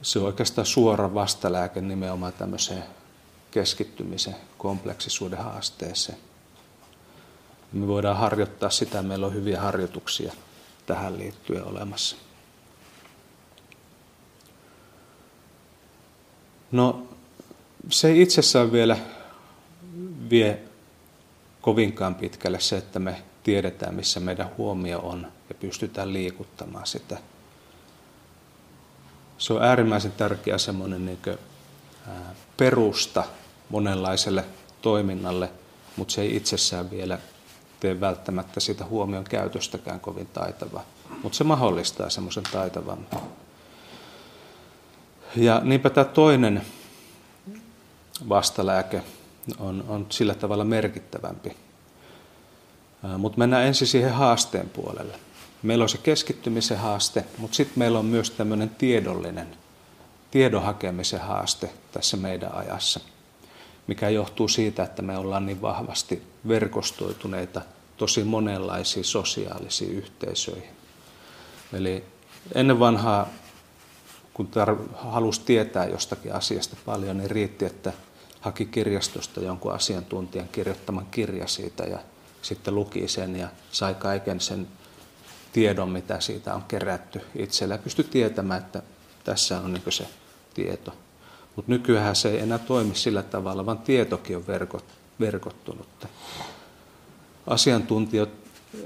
se 0.01 0.19
on 0.19 0.25
oikeastaan 0.25 0.65
suora 0.65 1.13
vastalääke 1.13 1.81
nimenomaan 1.81 2.33
tämmöiseen 2.33 2.83
keskittymisen 3.51 4.35
kompleksisuuden 4.57 5.39
haasteeseen. 5.39 6.17
Me 7.73 7.87
voidaan 7.87 8.17
harjoittaa 8.17 8.69
sitä, 8.69 9.01
meillä 9.01 9.27
on 9.27 9.33
hyviä 9.33 9.61
harjoituksia 9.61 10.33
tähän 10.85 11.19
liittyen 11.19 11.63
olemassa. 11.63 12.15
No, 16.71 17.07
se 17.89 18.07
ei 18.07 18.21
itsessään 18.21 18.71
vielä 18.71 18.97
vie 20.29 20.59
kovinkaan 21.61 22.15
pitkälle 22.15 22.59
se, 22.59 22.77
että 22.77 22.99
me 22.99 23.21
tiedetään, 23.43 23.95
missä 23.95 24.19
meidän 24.19 24.51
huomio 24.57 24.99
on 24.99 25.31
ja 25.49 25.55
pystytään 25.55 26.13
liikuttamaan 26.13 26.87
sitä. 26.87 27.17
Se 29.37 29.53
on 29.53 29.63
äärimmäisen 29.63 30.11
tärkeä 30.11 30.57
semmoinen 30.57 31.05
niin 31.05 31.19
perusta 32.57 33.23
monenlaiselle 33.69 34.45
toiminnalle, 34.81 35.49
mutta 35.95 36.13
se 36.13 36.21
ei 36.21 36.35
itsessään 36.35 36.91
vielä 36.91 37.19
tee 37.79 37.99
välttämättä 37.99 38.59
sitä 38.59 38.85
huomion 38.85 39.23
käytöstäkään 39.23 39.99
kovin 39.99 40.27
taitavaa. 40.27 40.83
Mutta 41.23 41.37
se 41.37 41.43
mahdollistaa 41.43 42.09
semmoisen 42.09 42.43
taitavan. 42.51 43.07
Ja 45.35 45.61
niinpä 45.63 45.89
tämä 45.89 46.05
toinen 46.05 46.61
vastalääke 48.29 49.03
on, 49.59 49.85
on 49.87 50.05
sillä 50.09 50.35
tavalla 50.35 50.63
merkittävämpi. 50.63 51.57
Mutta 53.17 53.37
mennään 53.37 53.65
ensin 53.65 53.87
siihen 53.87 54.13
haasteen 54.13 54.69
puolelle. 54.69 55.19
Meillä 55.63 55.83
on 55.83 55.89
se 55.89 55.97
keskittymisen 55.97 56.77
haaste, 56.77 57.25
mutta 57.37 57.55
sitten 57.55 57.79
meillä 57.79 57.99
on 57.99 58.05
myös 58.05 58.31
tämmöinen 58.31 58.69
tiedollinen, 58.69 59.57
tiedon 60.31 60.63
hakemisen 60.63 61.21
haaste 61.21 61.69
tässä 61.91 62.17
meidän 62.17 62.55
ajassa– 62.55 62.99
mikä 63.89 64.09
johtuu 64.09 64.47
siitä, 64.47 64.83
että 64.83 65.01
me 65.01 65.17
ollaan 65.17 65.45
niin 65.45 65.61
vahvasti 65.61 66.23
verkostoituneita 66.47 67.61
tosi 67.97 68.23
monenlaisiin 68.23 69.05
sosiaalisiin 69.05 69.91
yhteisöihin. 69.91 70.69
Eli 71.73 72.03
ennen 72.55 72.79
vanhaa, 72.79 73.29
kun 74.33 74.49
tar- 74.55 74.95
halusi 74.95 75.41
tietää 75.41 75.85
jostakin 75.85 76.33
asiasta 76.33 76.75
paljon, 76.85 77.17
niin 77.17 77.31
riitti, 77.31 77.65
että 77.65 77.93
haki 78.41 78.65
kirjastosta 78.65 79.41
jonkun 79.41 79.73
asiantuntijan 79.73 80.47
kirjoittaman 80.51 81.05
kirja 81.05 81.47
siitä 81.47 81.83
ja 81.83 81.99
sitten 82.41 82.75
luki 82.75 83.07
sen 83.07 83.35
ja 83.35 83.49
sai 83.71 83.95
kaiken 83.95 84.39
sen 84.39 84.67
tiedon, 85.53 85.89
mitä 85.89 86.19
siitä 86.19 86.55
on 86.55 86.63
kerätty 86.63 87.21
itsellä 87.35 87.77
pystyi 87.77 88.05
tietämään, 88.05 88.61
että 88.61 88.81
tässä 89.23 89.59
on 89.59 89.73
niin 89.73 89.83
se 89.89 90.07
tieto. 90.53 90.93
Mutta 91.59 91.71
nykyään 91.71 92.15
se 92.15 92.29
ei 92.29 92.39
enää 92.39 92.57
toimi 92.57 92.95
sillä 92.95 93.23
tavalla, 93.23 93.65
vaan 93.65 93.77
tietokin 93.77 94.37
on 94.37 94.47
verkot, 94.47 94.85
verkottunutta. 95.19 96.07
Asiantuntijat 97.47 98.29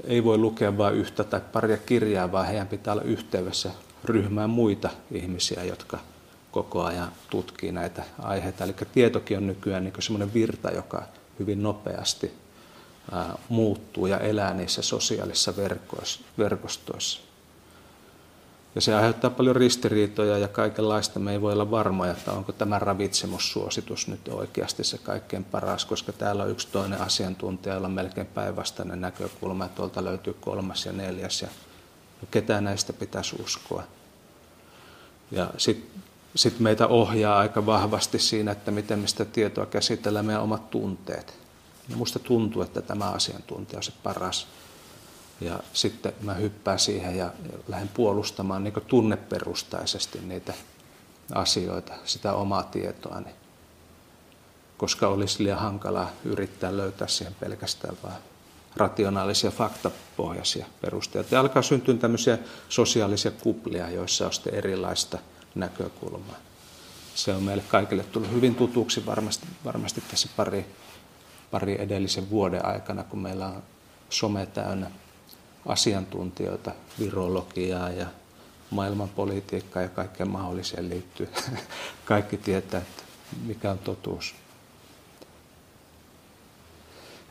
ei 0.04 0.24
voi 0.24 0.38
lukea 0.38 0.78
vain 0.78 0.94
yhtä 0.94 1.24
tai 1.24 1.40
paria 1.52 1.76
kirjaa, 1.76 2.32
vaan 2.32 2.46
heidän 2.46 2.68
pitää 2.68 2.92
olla 2.92 3.02
yhteydessä 3.02 3.70
ryhmään 4.04 4.50
muita 4.50 4.90
ihmisiä, 5.10 5.64
jotka 5.64 5.98
koko 6.50 6.82
ajan 6.82 7.12
tutkii 7.30 7.72
näitä 7.72 8.04
aiheita. 8.22 8.64
Eli 8.64 8.74
tietokin 8.92 9.36
on 9.36 9.46
nykyään 9.46 9.84
niin 9.84 9.94
semmoinen 9.98 10.34
virta, 10.34 10.70
joka 10.70 11.02
hyvin 11.38 11.62
nopeasti 11.62 12.32
muuttuu 13.48 14.06
ja 14.06 14.18
elää 14.18 14.54
niissä 14.54 14.82
sosiaalisissa 14.82 15.54
verkostoissa. 16.38 17.20
Ja 18.74 18.80
se 18.80 18.94
aiheuttaa 18.94 19.30
paljon 19.30 19.56
ristiriitoja 19.56 20.38
ja 20.38 20.48
kaikenlaista. 20.48 21.20
Me 21.20 21.32
ei 21.32 21.40
voi 21.40 21.52
olla 21.52 21.70
varmoja, 21.70 22.12
että 22.12 22.32
onko 22.32 22.52
tämä 22.52 22.78
ravitsemussuositus 22.78 24.08
nyt 24.08 24.28
oikeasti 24.28 24.84
se 24.84 24.98
kaikkein 24.98 25.44
paras, 25.44 25.84
koska 25.84 26.12
täällä 26.12 26.42
on 26.42 26.50
yksi 26.50 26.68
toinen 26.72 27.00
asiantuntija, 27.00 27.74
jolla 27.74 27.86
on 27.86 27.92
melkein 27.92 28.26
päinvastainen 28.26 29.00
näkökulma, 29.00 29.64
että 29.64 29.76
tuolta 29.76 30.04
löytyy 30.04 30.34
kolmas 30.40 30.86
ja 30.86 30.92
neljäs. 30.92 31.42
Ja 31.42 31.48
ketään 32.30 32.64
näistä 32.64 32.92
pitäisi 32.92 33.36
uskoa. 33.42 33.82
Ja 35.30 35.50
sitten 35.58 36.02
sit 36.36 36.60
meitä 36.60 36.86
ohjaa 36.86 37.38
aika 37.38 37.66
vahvasti 37.66 38.18
siinä, 38.18 38.52
että 38.52 38.70
miten 38.70 38.98
me 38.98 39.06
sitä 39.06 39.24
tietoa 39.24 39.66
käsitellään 39.66 40.26
meidän 40.26 40.42
omat 40.42 40.70
tunteet. 40.70 41.34
Ja 41.88 41.96
musta 41.96 42.18
tuntuu, 42.18 42.62
että 42.62 42.82
tämä 42.82 43.10
asiantuntija 43.10 43.76
on 43.78 43.82
se 43.82 43.92
paras 44.02 44.46
ja 45.40 45.60
sitten 45.72 46.12
mä 46.20 46.34
hyppään 46.34 46.78
siihen 46.78 47.16
ja 47.16 47.30
lähden 47.68 47.90
puolustamaan 47.94 48.64
niin 48.64 48.74
tunneperustaisesti 48.86 50.20
niitä 50.20 50.54
asioita, 51.34 51.92
sitä 52.04 52.32
omaa 52.32 52.62
tietoani. 52.62 53.30
Koska 54.76 55.08
olisi 55.08 55.44
liian 55.44 55.58
hankalaa 55.58 56.10
yrittää 56.24 56.76
löytää 56.76 57.08
siihen 57.08 57.34
pelkästään 57.40 57.96
vain 58.02 58.22
rationaalisia 58.76 59.50
faktapohjaisia 59.50 60.66
perusteita. 60.80 61.34
Ja 61.34 61.40
alkaa 61.40 61.62
syntyä 61.62 61.94
tämmöisiä 61.94 62.38
sosiaalisia 62.68 63.30
kuplia, 63.30 63.90
joissa 63.90 64.26
on 64.26 64.32
sitten 64.32 64.54
erilaista 64.54 65.18
näkökulmaa. 65.54 66.36
Se 67.14 67.34
on 67.34 67.42
meille 67.42 67.64
kaikille 67.68 68.04
tullut 68.04 68.30
hyvin 68.30 68.54
tutuksi 68.54 69.06
varmasti, 69.06 69.46
varmasti 69.64 70.02
tässä 70.10 70.28
pari, 70.36 70.66
pari 71.50 71.76
edellisen 71.80 72.30
vuoden 72.30 72.66
aikana, 72.66 73.04
kun 73.04 73.18
meillä 73.18 73.46
on 73.46 73.62
some 74.10 74.46
täynnä 74.46 74.90
asiantuntijoita, 75.66 76.72
virologiaa 76.98 77.90
ja 77.90 78.06
maailmanpolitiikkaa 78.70 79.82
ja 79.82 79.88
kaikkeen 79.88 80.30
mahdolliseen 80.30 80.90
liittyy. 80.90 81.28
Kaikki 82.04 82.36
tietää, 82.36 82.80
että 82.80 83.02
mikä 83.46 83.70
on 83.70 83.78
totuus. 83.78 84.34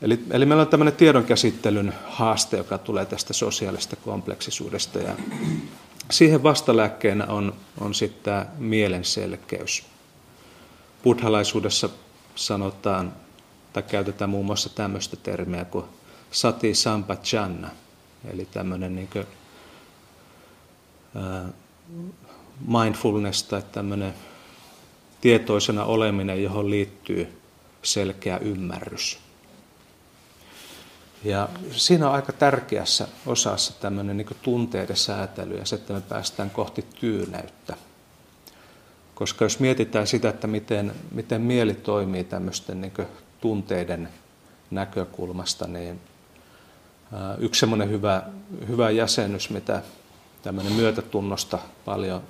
Eli, 0.01 0.23
eli 0.31 0.45
meillä 0.45 0.61
on 0.61 0.67
tämmöinen 0.67 0.95
tiedonkäsittelyn 0.95 1.93
haaste, 2.05 2.57
joka 2.57 2.77
tulee 2.77 3.05
tästä 3.05 3.33
sosiaalista 3.33 3.95
kompleksisuudesta. 3.95 4.99
Ja 4.99 5.15
siihen 6.11 6.43
vastalääkkeenä 6.43 7.25
on, 7.25 7.53
on 7.81 7.93
sitten 7.93 8.23
tämä 8.23 8.45
mielen 8.57 9.05
selkeys. 9.05 9.83
Buddhalaisuudessa 11.03 11.89
sanotaan 12.35 13.13
tai 13.73 13.83
käytetään 13.83 14.29
muun 14.29 14.45
muassa 14.45 14.69
tämmöistä 14.69 15.15
termiä 15.15 15.65
kuin 15.65 15.85
sati 16.31 16.75
sampachanna, 16.75 17.69
eli 18.31 18.45
tämmöinen 18.45 18.95
niin 18.95 19.09
kuin, 19.13 19.25
ää, 21.15 21.49
mindfulness 22.67 23.43
tai 23.43 23.61
tämmöinen 23.71 24.13
tietoisena 25.21 25.85
oleminen, 25.85 26.43
johon 26.43 26.69
liittyy 26.69 27.41
selkeä 27.83 28.37
ymmärrys. 28.37 29.19
Ja 31.23 31.49
siinä 31.71 32.09
on 32.09 32.15
aika 32.15 32.33
tärkeässä 32.33 33.07
osassa 33.25 33.73
tämmöinen 33.81 34.17
niin 34.17 34.27
tunteiden 34.41 34.95
säätely 34.95 35.57
ja 35.57 35.65
se, 35.65 35.75
että 35.75 35.93
me 35.93 36.01
päästään 36.01 36.49
kohti 36.49 36.85
tyyneyttä. 36.99 37.77
Koska 39.15 39.45
jos 39.45 39.59
mietitään 39.59 40.07
sitä, 40.07 40.29
että 40.29 40.47
miten, 40.47 40.93
miten 41.11 41.41
mieli 41.41 41.73
toimii 41.73 42.23
tämmöisten 42.23 42.81
niin 42.81 42.93
tunteiden 43.41 44.09
näkökulmasta, 44.71 45.67
niin 45.67 45.99
yksi 47.38 47.60
semmoinen 47.60 47.89
hyvä, 47.89 48.24
hyvä 48.67 48.89
jäsennys, 48.89 49.50
mitä 49.50 49.82
tämmöinen 50.43 50.74
myötätunnosta 50.74 51.60
paljon 51.86 52.22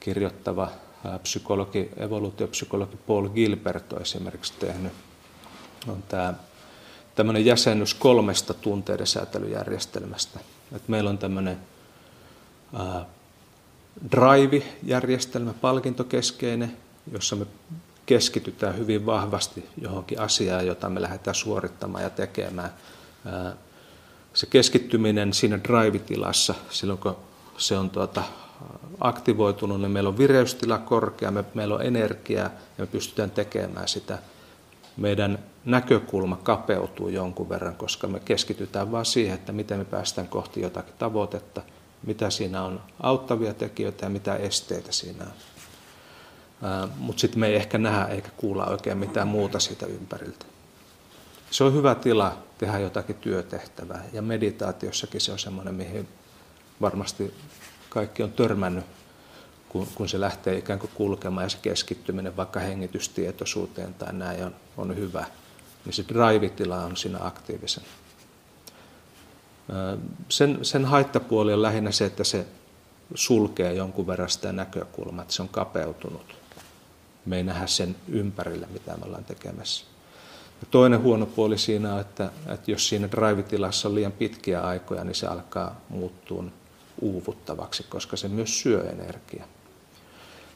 kirjoittava 0.00 0.70
psykologi, 1.22 1.90
evoluutiopsykologi 1.96 2.96
Paul 3.06 3.28
Gilbert 3.28 3.92
on 3.92 4.02
esimerkiksi 4.02 4.52
tehnyt, 4.60 4.92
on 5.88 6.02
tämä 6.08 6.34
tämmöinen 7.14 7.44
jäsennys 7.44 7.94
kolmesta 7.94 8.54
tunteiden 8.54 9.06
säätelyjärjestelmästä. 9.06 10.40
Et 10.76 10.88
meillä 10.88 11.10
on 11.10 11.18
tämmöinen 11.18 11.58
ää, 12.74 13.06
drive-järjestelmä, 14.12 15.52
palkintokeskeinen, 15.52 16.76
jossa 17.12 17.36
me 17.36 17.46
keskitytään 18.06 18.78
hyvin 18.78 19.06
vahvasti 19.06 19.68
johonkin 19.80 20.20
asiaan, 20.20 20.66
jota 20.66 20.90
me 20.90 21.02
lähdetään 21.02 21.34
suorittamaan 21.34 22.04
ja 22.04 22.10
tekemään. 22.10 22.72
Ää, 23.26 23.56
se 24.34 24.46
keskittyminen 24.46 25.32
siinä 25.32 25.58
drive-tilassa, 25.64 26.54
silloin 26.70 26.98
kun 26.98 27.16
se 27.56 27.78
on 27.78 27.90
tuota, 27.90 28.22
aktivoitunut, 29.00 29.80
niin 29.80 29.90
meillä 29.90 30.08
on 30.08 30.18
vireystila 30.18 30.78
korkea, 30.78 31.30
me, 31.30 31.44
meillä 31.54 31.74
on 31.74 31.82
energiaa 31.82 32.44
ja 32.44 32.50
me 32.78 32.86
pystytään 32.86 33.30
tekemään 33.30 33.88
sitä. 33.88 34.18
Meidän 34.96 35.38
näkökulma 35.64 36.36
kapeutuu 36.36 37.08
jonkun 37.08 37.48
verran, 37.48 37.76
koska 37.76 38.06
me 38.06 38.20
keskitytään 38.20 38.92
vain 38.92 39.06
siihen, 39.06 39.34
että 39.34 39.52
miten 39.52 39.78
me 39.78 39.84
päästään 39.84 40.28
kohti 40.28 40.60
jotakin 40.60 40.94
tavoitetta, 40.98 41.62
mitä 42.06 42.30
siinä 42.30 42.62
on 42.62 42.80
auttavia 43.00 43.54
tekijöitä 43.54 44.06
ja 44.06 44.10
mitä 44.10 44.36
esteitä 44.36 44.92
siinä 44.92 45.24
on. 45.24 45.32
Mutta 46.96 47.20
sitten 47.20 47.40
me 47.40 47.46
ei 47.46 47.56
ehkä 47.56 47.78
nähdä 47.78 48.04
eikä 48.04 48.28
kuulla 48.36 48.66
oikein 48.66 48.98
mitään 48.98 49.28
muuta 49.28 49.60
siitä 49.60 49.86
ympäriltä. 49.86 50.46
Se 51.50 51.64
on 51.64 51.74
hyvä 51.74 51.94
tila 51.94 52.38
tehdä 52.58 52.78
jotakin 52.78 53.16
työtehtävää 53.16 54.04
ja 54.12 54.22
meditaatiossakin 54.22 55.20
se 55.20 55.32
on 55.32 55.38
semmoinen, 55.38 55.74
mihin 55.74 56.08
varmasti 56.80 57.34
kaikki 57.88 58.22
on 58.22 58.32
törmännyt, 58.32 58.84
kun, 59.68 59.88
kun 59.94 60.08
se 60.08 60.20
lähtee 60.20 60.58
ikään 60.58 60.78
kuin 60.78 60.90
kulkemaan 60.94 61.44
ja 61.44 61.48
se 61.48 61.58
keskittyminen 61.62 62.36
vaikka 62.36 62.60
hengitystietoisuuteen 62.60 63.94
tai 63.94 64.12
näin 64.12 64.44
on, 64.44 64.54
on 64.76 64.96
hyvä 64.96 65.24
niin 65.84 65.92
se 65.92 66.04
drive-tila 66.08 66.84
on 66.84 66.96
siinä 66.96 67.18
aktiivisen. 67.20 67.84
Sen, 70.28 70.58
sen 70.62 70.84
haittapuoli 70.84 71.52
on 71.52 71.62
lähinnä 71.62 71.90
se, 71.90 72.06
että 72.06 72.24
se 72.24 72.46
sulkee 73.14 73.72
jonkun 73.72 74.06
verran 74.06 74.30
sitä 74.30 74.52
näkökulmaa, 74.52 75.22
että 75.22 75.34
se 75.34 75.42
on 75.42 75.48
kapeutunut. 75.48 76.34
Me 77.26 77.36
ei 77.36 77.42
nähdä 77.42 77.66
sen 77.66 77.96
ympärillä, 78.08 78.66
mitä 78.72 78.96
me 78.96 79.06
ollaan 79.06 79.24
tekemässä. 79.24 79.84
Ja 80.60 80.66
toinen 80.70 81.02
huono 81.02 81.26
puoli 81.26 81.58
siinä 81.58 81.94
on, 81.94 82.00
että, 82.00 82.30
että 82.48 82.70
jos 82.70 82.88
siinä 82.88 83.10
drive-tilassa 83.10 83.88
on 83.88 83.94
liian 83.94 84.12
pitkiä 84.12 84.60
aikoja, 84.60 85.04
niin 85.04 85.14
se 85.14 85.26
alkaa 85.26 85.80
muuttua 85.88 86.44
uuvuttavaksi, 87.00 87.82
koska 87.82 88.16
se 88.16 88.28
myös 88.28 88.60
syö 88.60 88.90
energiaa. 88.90 89.46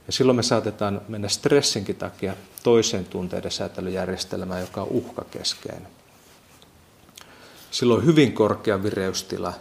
Ja 0.07 0.12
silloin 0.12 0.37
me 0.37 0.43
saatetaan 0.43 1.01
mennä 1.09 1.29
stressinkin 1.29 1.97
takia 1.97 2.35
toiseen 2.62 3.05
tunteiden 3.05 3.51
säätelyjärjestelmään, 3.51 4.61
joka 4.61 4.83
on 4.83 4.88
uhkakeskeinen. 4.90 5.88
Silloin 7.71 8.05
hyvin 8.05 8.33
korkea 8.33 8.83
vireystila. 8.83 9.53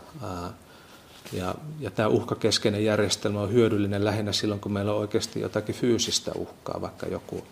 Ja, 1.34 1.56
ja 1.80 1.92
tämä 1.92 2.08
uhkakeskeinen 2.08 2.86
järjestelmä 2.86 3.42
on 3.42 3.54
hyödyllinen 3.54 4.06
lähinnä 4.06 4.32
silloin, 4.32 4.60
kun 4.60 4.72
meillä 4.72 4.94
on 4.94 5.00
oikeasti 5.00 5.40
jotakin 5.40 5.76
fyysistä 5.76 6.32
uhkaa, 6.36 6.82
vaikka 6.82 7.08
joku 7.08 7.44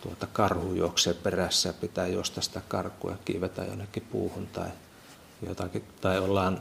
tuota 0.00 0.26
karhu 0.32 0.74
juoksee 0.74 1.14
perässä 1.14 1.68
ja 1.68 1.72
pitää 1.72 2.06
juosta 2.06 2.40
sitä 2.40 2.60
karkua 2.68 3.10
ja 3.10 3.16
kiivetä 3.24 3.64
jonnekin 3.64 4.06
puuhun 4.12 4.46
tai, 4.46 4.68
jotakin, 5.46 5.84
tai 6.00 6.18
ollaan 6.18 6.60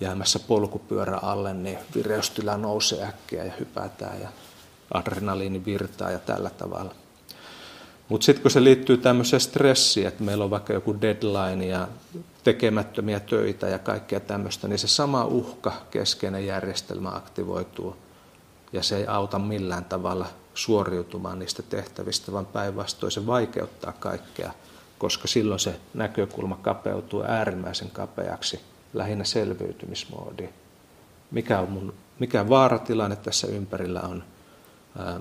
jäämässä 0.00 0.38
polkupyörä 0.38 1.16
alle, 1.16 1.54
niin 1.54 1.78
vireystila 1.94 2.56
nousee 2.56 3.04
äkkiä 3.04 3.44
ja 3.44 3.52
hypätään 3.60 4.20
ja 4.20 4.28
adrenaliini 4.94 5.64
virtaa 5.64 6.10
ja 6.10 6.18
tällä 6.18 6.50
tavalla. 6.50 6.94
Mutta 8.08 8.24
sitten 8.24 8.42
kun 8.42 8.50
se 8.50 8.64
liittyy 8.64 8.96
tämmöiseen 8.96 9.40
stressiin, 9.40 10.06
että 10.06 10.24
meillä 10.24 10.44
on 10.44 10.50
vaikka 10.50 10.72
joku 10.72 11.00
deadline 11.00 11.66
ja 11.66 11.88
tekemättömiä 12.44 13.20
töitä 13.20 13.68
ja 13.68 13.78
kaikkea 13.78 14.20
tämmöistä, 14.20 14.68
niin 14.68 14.78
se 14.78 14.88
sama 14.88 15.24
uhka 15.24 15.72
keskeinen 15.90 16.46
järjestelmä 16.46 17.08
aktivoituu 17.08 17.96
ja 18.72 18.82
se 18.82 18.96
ei 18.96 19.06
auta 19.06 19.38
millään 19.38 19.84
tavalla 19.84 20.26
suoriutumaan 20.58 21.38
niistä 21.38 21.62
tehtävistä, 21.62 22.32
vaan 22.32 22.46
päinvastoin 22.46 23.12
se 23.12 23.26
vaikeuttaa 23.26 23.92
kaikkea, 23.92 24.52
koska 24.98 25.28
silloin 25.28 25.60
se 25.60 25.80
näkökulma 25.94 26.58
kapeutuu 26.62 27.22
äärimmäisen 27.22 27.90
kapeaksi 27.90 28.60
lähinnä 28.94 29.24
selviytymismoodiin. 29.24 30.50
Mikä, 31.30 31.60
on 31.60 31.70
mun, 31.70 31.94
mikä 32.18 32.48
vaaratilanne 32.48 33.16
tässä 33.16 33.46
ympärillä 33.46 34.00
on, 34.00 34.24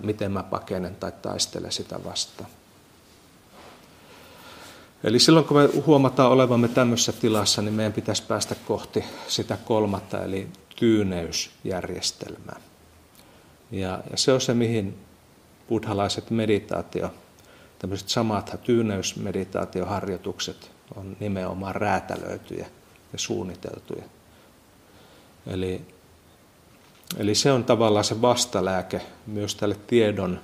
miten 0.03 0.31
mä 0.31 0.43
pakenen 0.43 0.95
tai 0.95 1.11
taistelen 1.21 1.71
sitä 1.71 2.03
vastaan. 2.03 2.49
Eli 5.03 5.19
silloin 5.19 5.45
kun 5.45 5.57
me 5.57 5.69
huomataan 5.85 6.31
olevamme 6.31 6.67
tämmöisessä 6.67 7.11
tilassa, 7.11 7.61
niin 7.61 7.73
meidän 7.73 7.93
pitäisi 7.93 8.23
päästä 8.23 8.55
kohti 8.67 9.03
sitä 9.27 9.57
kolmatta, 9.65 10.23
eli 10.23 10.47
tyyneysjärjestelmää. 10.75 12.59
Ja, 13.71 13.99
ja 14.11 14.17
se 14.17 14.33
on 14.33 14.41
se, 14.41 14.53
mihin 14.53 15.06
buddhalaiset 15.69 16.29
meditaatio, 16.29 17.13
tämmöiset 17.79 18.09
samat 18.09 18.59
tyyneysmeditaatioharjoitukset 18.63 20.71
on 20.95 21.17
nimenomaan 21.19 21.75
räätälöityjä 21.75 22.67
ja 23.13 23.19
suunniteltuja. 23.19 24.03
Eli 25.47 25.81
Eli 27.17 27.35
se 27.35 27.51
on 27.51 27.63
tavallaan 27.63 28.05
se 28.05 28.21
vastalääke 28.21 29.01
myös 29.27 29.55
tälle 29.55 29.77
tiedon 29.87 30.39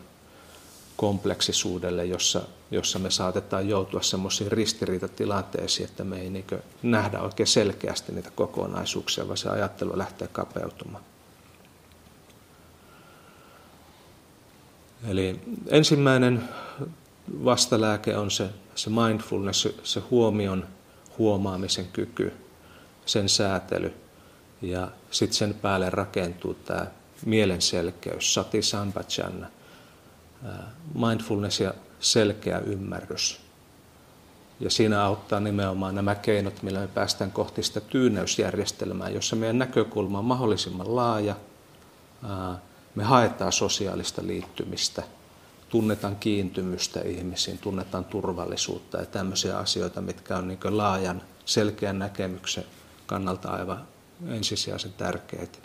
kompleksisuudelle, 0.97 2.05
jossa, 2.05 2.41
jossa 2.71 2.99
me 2.99 3.11
saatetaan 3.11 3.69
joutua 3.69 4.01
semmoisiin 4.01 4.51
ristiriitatilanteisiin, 4.51 5.89
että 5.89 6.03
me 6.03 6.21
ei 6.21 6.29
niin 6.29 6.45
nähdä 6.83 7.21
oikein 7.21 7.47
selkeästi 7.47 8.11
niitä 8.11 8.31
kokonaisuuksia, 8.35 9.27
vaan 9.27 9.37
se 9.37 9.49
ajattelu 9.49 9.97
lähtee 9.97 10.27
kapeutumaan. 10.27 11.03
Eli 15.07 15.39
ensimmäinen 15.67 16.49
vastalääke 17.45 18.17
on 18.17 18.31
se, 18.31 18.49
se 18.75 18.89
mindfulness, 18.89 19.61
se, 19.61 19.75
se 19.83 19.99
huomion 19.99 20.67
huomaamisen 21.17 21.87
kyky, 21.93 22.33
sen 23.05 23.29
säätely– 23.29 23.93
ja 24.63 24.87
sitten 25.11 25.37
sen 25.37 25.53
päälle 25.53 25.89
rakentuu 25.89 26.53
tämä 26.53 26.87
mielenselkeys, 27.25 28.33
sati 28.33 28.61
sampajana, 28.61 29.47
mindfulness 30.93 31.59
ja 31.59 31.73
selkeä 31.99 32.59
ymmärrys. 32.59 33.39
Ja 34.59 34.69
siinä 34.69 35.03
auttaa 35.03 35.39
nimenomaan 35.39 35.95
nämä 35.95 36.15
keinot, 36.15 36.63
millä 36.63 36.79
me 36.79 36.87
päästään 36.87 37.31
kohti 37.31 37.63
sitä 37.63 37.81
tyyneysjärjestelmää, 37.81 39.09
jossa 39.09 39.35
meidän 39.35 39.59
näkökulma 39.59 40.19
on 40.19 40.25
mahdollisimman 40.25 40.95
laaja. 40.95 41.35
Me 42.95 43.03
haetaan 43.03 43.51
sosiaalista 43.51 44.21
liittymistä, 44.25 45.03
tunnetaan 45.69 46.15
kiintymystä 46.15 47.01
ihmisiin, 47.01 47.57
tunnetaan 47.57 48.05
turvallisuutta 48.05 48.97
ja 48.97 49.05
tämmöisiä 49.05 49.57
asioita, 49.57 50.01
mitkä 50.01 50.37
on 50.37 50.47
niin 50.47 50.77
laajan, 50.77 51.21
selkeän 51.45 51.99
näkemyksen 51.99 52.65
kannalta 53.05 53.49
aivan 53.49 53.87
ensisijaisen 54.27 54.93
tärkeitä. 54.93 55.57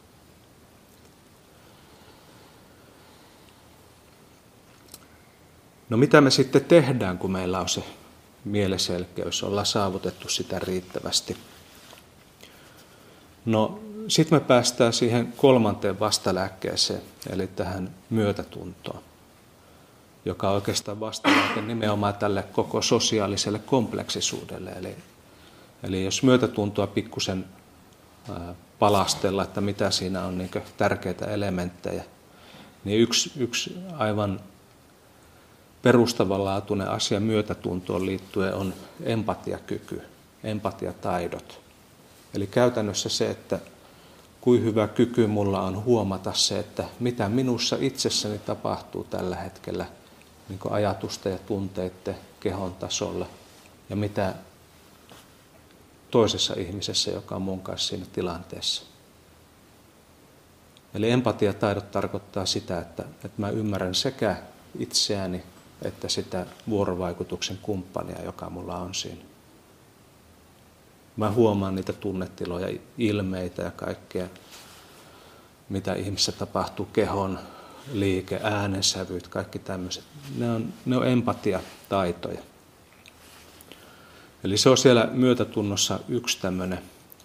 No 5.88 5.96
mitä 5.96 6.20
me 6.20 6.30
sitten 6.30 6.64
tehdään, 6.64 7.18
kun 7.18 7.32
meillä 7.32 7.60
on 7.60 7.68
se 7.68 7.84
mieleselkeys, 8.44 9.42
ollaan 9.42 9.66
saavutettu 9.66 10.28
sitä 10.28 10.58
riittävästi? 10.58 11.36
No 13.44 13.80
sitten 14.08 14.38
me 14.38 14.44
päästään 14.44 14.92
siihen 14.92 15.32
kolmanteen 15.36 16.00
vastalääkkeeseen, 16.00 17.02
eli 17.30 17.46
tähän 17.46 17.90
myötätuntoon, 18.10 19.00
joka 20.24 20.48
on 20.48 20.54
oikeastaan 20.54 21.00
vastalääke 21.00 21.60
nimenomaan 21.60 22.14
tälle 22.14 22.42
koko 22.42 22.82
sosiaaliselle 22.82 23.58
kompleksisuudelle. 23.58 24.70
Eli, 24.70 24.96
eli 25.82 26.04
jos 26.04 26.22
myötätuntoa 26.22 26.86
pikkusen 26.86 27.44
palastella, 28.78 29.42
että 29.42 29.60
mitä 29.60 29.90
siinä 29.90 30.24
on 30.24 30.38
niin 30.38 30.50
tärkeitä 30.76 31.26
elementtejä, 31.26 32.04
niin 32.84 33.00
yksi, 33.00 33.32
yksi 33.36 33.76
aivan 33.98 34.40
perustavanlaatuinen 35.82 36.88
asia 36.88 37.20
myötätuntoon 37.20 38.06
liittyen 38.06 38.54
on 38.54 38.74
empatiakyky, 39.02 40.02
empatiataidot. 40.44 41.60
Eli 42.34 42.46
käytännössä 42.46 43.08
se, 43.08 43.30
että 43.30 43.58
kuin 44.40 44.64
hyvä 44.64 44.88
kyky 44.88 45.26
mulla 45.26 45.62
on 45.62 45.84
huomata 45.84 46.32
se, 46.32 46.58
että 46.58 46.84
mitä 47.00 47.28
minussa 47.28 47.76
itsessäni 47.80 48.38
tapahtuu 48.38 49.04
tällä 49.04 49.36
hetkellä 49.36 49.86
niin 50.48 50.60
ajatusta 50.70 51.28
ja 51.28 51.38
tunteiden 51.38 52.16
kehon 52.40 52.74
tasolla 52.74 53.26
ja 53.90 53.96
mitä 53.96 54.34
toisessa 56.10 56.54
ihmisessä, 56.54 57.10
joka 57.10 57.36
on 57.36 57.42
mun 57.42 57.60
kanssa 57.60 57.88
siinä 57.88 58.06
tilanteessa. 58.12 58.82
Eli 60.94 61.10
empatiataidot 61.10 61.90
tarkoittaa 61.90 62.46
sitä, 62.46 62.78
että, 62.78 63.02
että 63.02 63.30
mä 63.40 63.50
ymmärrän 63.50 63.94
sekä 63.94 64.36
itseäni 64.78 65.42
että 65.82 66.08
sitä 66.08 66.46
vuorovaikutuksen 66.68 67.58
kumppania, 67.62 68.22
joka 68.22 68.50
mulla 68.50 68.76
on 68.76 68.94
siinä. 68.94 69.27
Mä 71.18 71.30
huomaan 71.30 71.74
niitä 71.74 71.92
tunnetiloja, 71.92 72.78
ilmeitä 72.98 73.62
ja 73.62 73.70
kaikkea, 73.70 74.26
mitä 75.68 75.94
ihmisessä 75.94 76.32
tapahtuu, 76.32 76.86
kehon 76.92 77.38
liike, 77.92 78.40
äänensävyt, 78.42 79.28
kaikki 79.28 79.58
tämmöiset. 79.58 80.04
Ne 80.36 80.50
on, 80.50 80.72
ne 80.86 80.96
on 80.96 81.06
empatiataitoja. 81.06 82.40
Eli 84.44 84.58
se 84.58 84.68
on 84.68 84.78
siellä 84.78 85.08
myötätunnossa 85.12 86.00
yksi 86.08 86.38
tämmöinen 86.40 86.78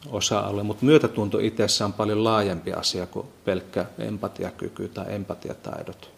osa-alue, 0.10 0.64
mutta 0.64 0.86
myötätunto 0.86 1.40
itsessä 1.40 1.86
on 1.86 1.94
paljon 1.94 2.24
laajempi 2.24 2.74
asia 2.74 3.08
kuin 3.08 3.28
pelkkä 3.46 3.86
empatiakyky 3.98 4.88
tai 4.88 5.06
empatiataidot. 5.16 6.10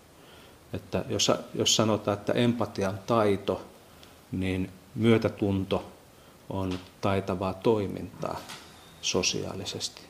Että 0.73 1.05
jos, 1.09 1.31
jos 1.55 1.75
sanotaan, 1.75 2.17
että 2.17 2.33
empatia 2.33 2.89
on 2.89 2.99
taito, 3.07 3.65
niin 4.31 4.69
myötätunto 4.95 5.94
on 6.49 6.79
taitavaa 7.01 7.53
toimintaa 7.53 8.39
sosiaalisesti. 9.01 10.01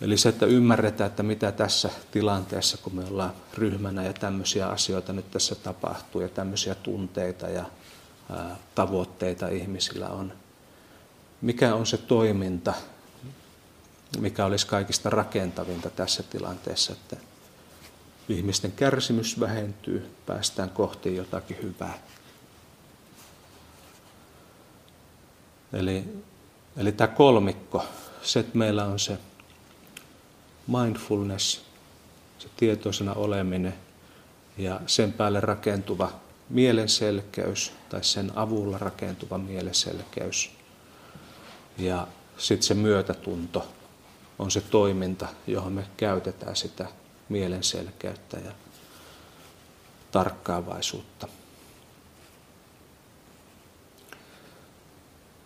Eli 0.00 0.16
se, 0.16 0.28
että 0.28 0.46
ymmärretään, 0.46 1.10
että 1.10 1.22
mitä 1.22 1.52
tässä 1.52 1.90
tilanteessa, 2.10 2.78
kun 2.78 2.94
me 2.94 3.04
ollaan 3.04 3.32
ryhmänä 3.54 4.04
ja 4.04 4.12
tämmöisiä 4.12 4.66
asioita 4.66 5.12
nyt 5.12 5.30
tässä 5.30 5.54
tapahtuu 5.54 6.20
ja 6.20 6.28
tämmöisiä 6.28 6.74
tunteita 6.74 7.48
ja 7.48 7.64
ää, 8.30 8.56
tavoitteita 8.74 9.48
ihmisillä 9.48 10.08
on. 10.08 10.32
Mikä 11.40 11.74
on 11.74 11.86
se 11.86 11.96
toiminta, 11.98 12.74
mikä 14.18 14.44
olisi 14.44 14.66
kaikista 14.66 15.10
rakentavinta 15.10 15.90
tässä 15.90 16.22
tilanteessa, 16.22 16.92
että 16.92 17.16
ihmisten 18.28 18.72
kärsimys 18.72 19.40
vähentyy, 19.40 20.10
päästään 20.26 20.70
kohti 20.70 21.16
jotakin 21.16 21.56
hyvää. 21.62 21.98
Eli, 25.72 26.04
eli 26.76 26.92
tämä 26.92 27.08
kolmikko, 27.08 27.84
se, 28.22 28.40
että 28.40 28.58
meillä 28.58 28.84
on 28.84 28.98
se 28.98 29.18
mindfulness, 30.66 31.60
se 32.38 32.48
tietoisena 32.56 33.12
oleminen 33.12 33.74
ja 34.58 34.80
sen 34.86 35.12
päälle 35.12 35.40
rakentuva 35.40 36.10
mielenselkeys 36.48 37.72
tai 37.88 38.04
sen 38.04 38.32
avulla 38.34 38.78
rakentuva 38.78 39.38
mielenselkeys 39.38 40.50
ja 41.78 42.06
sitten 42.38 42.66
se 42.66 42.74
myötätunto 42.74 43.68
on 44.38 44.50
se 44.50 44.60
toiminta, 44.60 45.28
johon 45.46 45.72
me 45.72 45.86
käytetään 45.96 46.56
sitä 46.56 46.86
mielenselkeyttä 47.28 48.36
ja 48.36 48.52
tarkkaavaisuutta. 50.10 51.28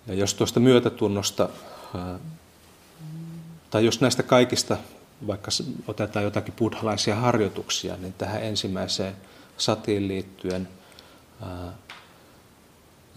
Ja 0.07 0.15
jos 0.15 0.35
tuosta 0.35 0.61
myötätunnosta, 0.61 1.49
tai 3.71 3.85
jos 3.85 4.01
näistä 4.01 4.23
kaikista, 4.23 4.77
vaikka 5.27 5.51
otetaan 5.87 6.25
jotakin 6.25 6.55
buddhalaisia 6.55 7.17
harjoituksia, 7.17 7.97
niin 7.97 8.13
tähän 8.13 8.43
ensimmäiseen 8.43 9.17
satiin 9.57 10.09
liittyen 10.09 10.69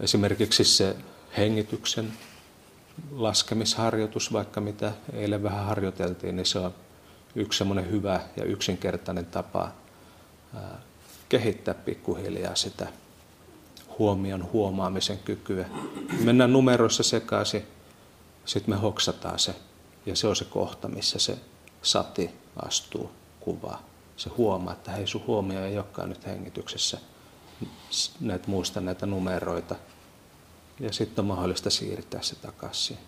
esimerkiksi 0.00 0.64
se 0.64 0.96
hengityksen 1.36 2.12
laskemisharjoitus, 3.10 4.32
vaikka 4.32 4.60
mitä 4.60 4.92
eilen 5.12 5.42
vähän 5.42 5.64
harjoiteltiin, 5.64 6.36
niin 6.36 6.46
se 6.46 6.58
on 6.58 6.74
yksi 7.34 7.58
semmoinen 7.58 7.90
hyvä 7.90 8.20
ja 8.36 8.44
yksinkertainen 8.44 9.26
tapa 9.26 9.72
kehittää 11.28 11.74
pikkuhiljaa 11.74 12.54
sitä 12.54 12.86
huomion 13.98 14.52
huomaamisen 14.52 15.18
kykyä. 15.18 15.66
Mennään 16.24 16.52
numeroissa 16.52 17.02
sekaisin, 17.02 17.62
sitten 18.44 18.74
me 18.74 18.80
hoksataan 18.80 19.38
se, 19.38 19.54
ja 20.06 20.16
se 20.16 20.26
on 20.26 20.36
se 20.36 20.44
kohta, 20.44 20.88
missä 20.88 21.18
se 21.18 21.38
sati 21.82 22.30
astuu 22.66 23.10
kuvaa. 23.40 23.82
Se 24.16 24.30
huomaa, 24.30 24.72
että 24.72 24.90
hei 24.90 25.06
sun 25.06 25.24
huomio 25.26 25.64
ei 25.64 25.76
olekaan 25.76 26.08
nyt 26.08 26.26
hengityksessä, 26.26 26.98
näitä 28.20 28.48
muista 28.48 28.80
näitä 28.80 29.06
numeroita, 29.06 29.76
ja 30.80 30.92
sitten 30.92 31.22
on 31.22 31.26
mahdollista 31.26 31.70
siirtää 31.70 32.22
se 32.22 32.34
takaisin. 32.34 32.98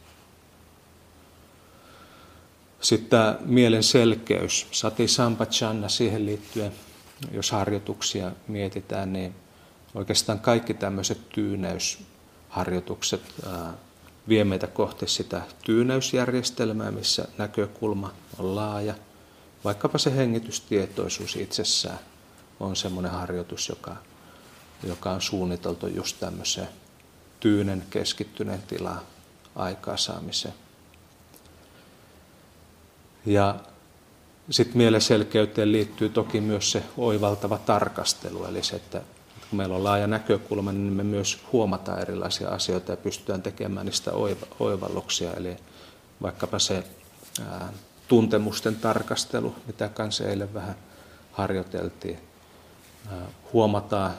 Sitten 2.81 3.11
tämä 3.11 3.37
mielen 3.44 3.83
selkeys, 3.83 4.66
sati 4.70 5.09
sampachanna 5.09 5.88
siihen 5.88 6.27
liittyen, 6.27 6.72
jos 7.33 7.51
harjoituksia 7.51 8.33
mietitään, 8.48 9.12
niin 9.12 9.35
oikeastaan 9.98 10.40
kaikki 10.40 10.74
tämmöiset 10.74 11.28
tyyneysharjoitukset 11.28 13.22
vie 14.28 14.44
meitä 14.44 14.66
kohti 14.66 15.08
sitä 15.08 15.42
tyyneysjärjestelmää, 15.64 16.90
missä 16.90 17.28
näkökulma 17.38 18.12
on 18.38 18.56
laaja. 18.56 18.94
Vaikkapa 19.64 19.98
se 19.98 20.16
hengitystietoisuus 20.16 21.37
itsessään 21.37 21.98
on 22.61 22.76
semmoinen 22.76 23.12
harjoitus, 23.12 23.68
joka, 23.68 23.96
joka 24.82 25.11
on 25.11 25.22
suunniteltu 25.22 25.87
just 25.87 26.20
tämmöiseen 26.20 26.68
tyynen 27.40 27.84
keskittyneen 27.90 28.62
tilaa 28.62 29.00
aikaansaamiseen. 29.56 30.54
Ja 33.26 33.54
sitten 34.50 34.76
mielen 34.76 35.00
selkeyteen 35.00 35.72
liittyy 35.72 36.08
toki 36.08 36.40
myös 36.40 36.72
se 36.72 36.82
oivaltava 36.96 37.58
tarkastelu, 37.58 38.44
eli 38.44 38.62
se, 38.62 38.76
että 38.76 39.02
kun 39.50 39.56
meillä 39.56 39.76
on 39.76 39.84
laaja 39.84 40.06
näkökulma, 40.06 40.72
niin 40.72 40.92
me 40.92 41.04
myös 41.04 41.38
huomataan 41.52 42.00
erilaisia 42.00 42.48
asioita 42.48 42.92
ja 42.92 42.96
pystytään 42.96 43.42
tekemään 43.42 43.87
niistä 43.87 44.12
oivalluksia. 44.61 45.32
Eli 45.32 45.56
vaikkapa 46.22 46.58
se 46.58 46.84
ää, 47.48 47.72
tuntemusten 48.08 48.76
tarkastelu, 48.76 49.54
mitä 49.66 49.88
kanssa 49.88 50.24
eilen 50.24 50.54
vähän 50.54 50.74
harjoiteltiin. 51.32 52.18
Ää, 53.11 53.26
huomataan 53.52 54.14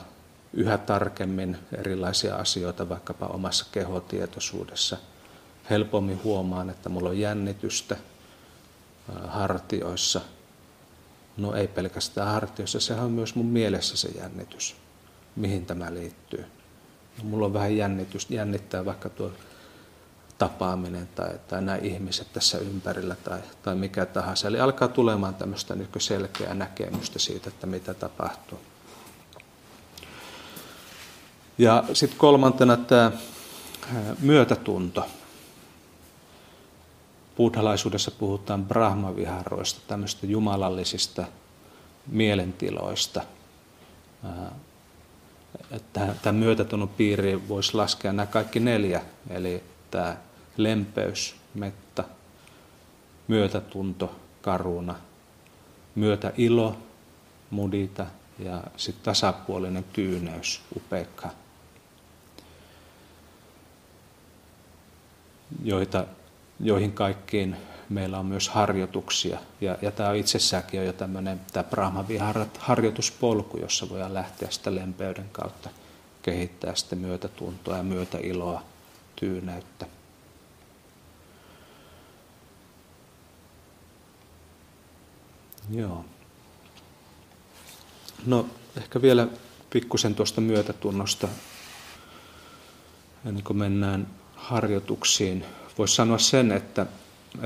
yhä 0.52 0.78
tarkemmin 0.78 1.58
erilaisia 1.78 2.36
asioita 2.36 2.88
vaikkapa 2.88 3.26
omassa 3.26 3.66
kehotietoisuudessa. 3.72 4.96
Helpommin 5.70 6.20
huomaan, 6.24 6.70
että 6.70 6.88
mulla 6.88 7.08
on 7.08 7.18
jännitystä– 7.18 7.96
hartioissa. 9.28 10.20
No 11.36 11.54
ei 11.54 11.68
pelkästään 11.68 12.32
hartioissa, 12.32 12.80
sehän 12.80 13.04
on 13.04 13.10
myös 13.10 13.34
mun 13.34 13.46
mielessä 13.46 13.96
se 13.96 14.08
jännitys, 14.08 14.76
mihin 15.36 15.66
tämä 15.66 15.94
liittyy. 15.94 16.44
mulla 17.22 17.46
on 17.46 17.52
vähän 17.52 17.76
jännitys, 17.76 18.30
jännittää 18.30 18.84
vaikka 18.84 19.08
tuo 19.08 19.32
tapaaminen 20.38 21.08
tai, 21.14 21.30
tai 21.48 21.62
nämä 21.62 21.78
ihmiset 21.78 22.32
tässä 22.32 22.58
ympärillä 22.58 23.14
tai, 23.14 23.40
tai 23.62 23.74
mikä 23.74 24.06
tahansa. 24.06 24.48
Eli 24.48 24.60
alkaa 24.60 24.88
tulemaan 24.88 25.34
tämmöistä 25.34 25.74
niin 25.74 25.88
selkeää 25.98 26.54
näkemystä 26.54 27.18
siitä, 27.18 27.48
että 27.48 27.66
mitä 27.66 27.94
tapahtuu. 27.94 28.58
Ja 31.58 31.84
sitten 31.92 32.18
kolmantena 32.18 32.76
tämä 32.76 33.12
myötätunto. 34.20 35.06
Buddhalaisuudessa 37.36 38.10
puhutaan 38.10 38.64
brahmaviharoista, 38.64 39.80
tämmöistä 39.86 40.26
jumalallisista 40.26 41.24
mielentiloista. 42.06 43.22
Tämän 46.22 46.34
myötätunnon 46.34 46.88
piiriin 46.88 47.48
voisi 47.48 47.74
laskea 47.74 48.12
nämä 48.12 48.26
kaikki 48.26 48.60
neljä, 48.60 49.02
eli 49.30 49.62
tämä 49.90 50.16
lempeys, 50.56 51.36
metta, 51.54 52.04
myötätunto, 53.28 54.16
karuna, 54.42 54.94
myötäilo, 55.94 56.76
mudita 57.50 58.06
ja 58.38 58.62
sitten 58.76 59.04
tasapuolinen 59.04 59.84
tyyneys, 59.92 60.62
upeikka, 60.76 61.30
joita, 65.64 66.06
joihin 66.60 66.92
kaikkiin 66.92 67.56
meillä 67.90 68.18
on 68.18 68.26
myös 68.26 68.48
harjoituksia. 68.48 69.38
Ja, 69.60 69.78
ja 69.82 69.90
tämä 69.90 70.08
on 70.08 70.16
itsessäänkin 70.16 70.84
jo 70.84 70.92
tämmöinen 70.92 71.40
tämä 71.52 71.64
Brahma 71.64 72.04
harjoituspolku, 72.58 73.58
jossa 73.58 73.88
voidaan 73.88 74.14
lähteä 74.14 74.50
sitä 74.50 74.74
lempeyden 74.74 75.28
kautta 75.32 75.70
kehittää 76.22 76.74
sitä 76.74 76.96
myötätuntoa 76.96 77.76
ja 77.76 77.82
myötäiloa, 77.82 78.62
tyyneyttä. 79.16 79.86
Joo. 85.70 86.04
No 88.26 88.46
ehkä 88.76 89.02
vielä 89.02 89.28
pikkusen 89.70 90.14
tuosta 90.14 90.40
myötätunnosta, 90.40 91.28
ennen 93.26 93.44
kuin 93.44 93.56
mennään 93.56 94.06
harjoituksiin. 94.34 95.44
Voisi 95.78 95.94
sanoa 95.94 96.18
sen, 96.18 96.52
että 96.52 96.86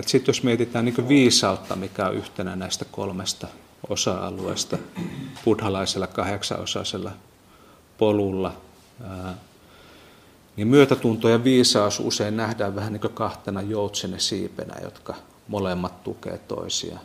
sitten 0.07 0.33
jos 0.33 0.43
mietitään 0.43 0.85
niin 0.85 1.09
viisautta, 1.09 1.77
mikä 1.77 2.07
on 2.07 2.15
yhtenä 2.15 2.57
näistä 2.57 2.85
kolmesta 2.85 3.47
osa-alueesta, 3.89 4.79
buddhalaisella 5.45 6.07
kahdeksanosaisella 6.07 7.13
polulla, 7.99 8.57
niin 10.57 10.69
myötätunto 10.69 11.29
ja 11.29 11.45
viisaus 11.45 12.01
usein 12.01 12.37
nähdään 12.37 12.75
vähän 12.77 12.93
niin 12.93 13.01
kuin 13.01 13.13
kahtena 13.13 13.63
joutsene 13.63 14.19
siipenä, 14.19 14.75
jotka 14.83 15.15
molemmat 15.49 16.03
tukee 16.03 16.39
toisiaan. 16.39 17.01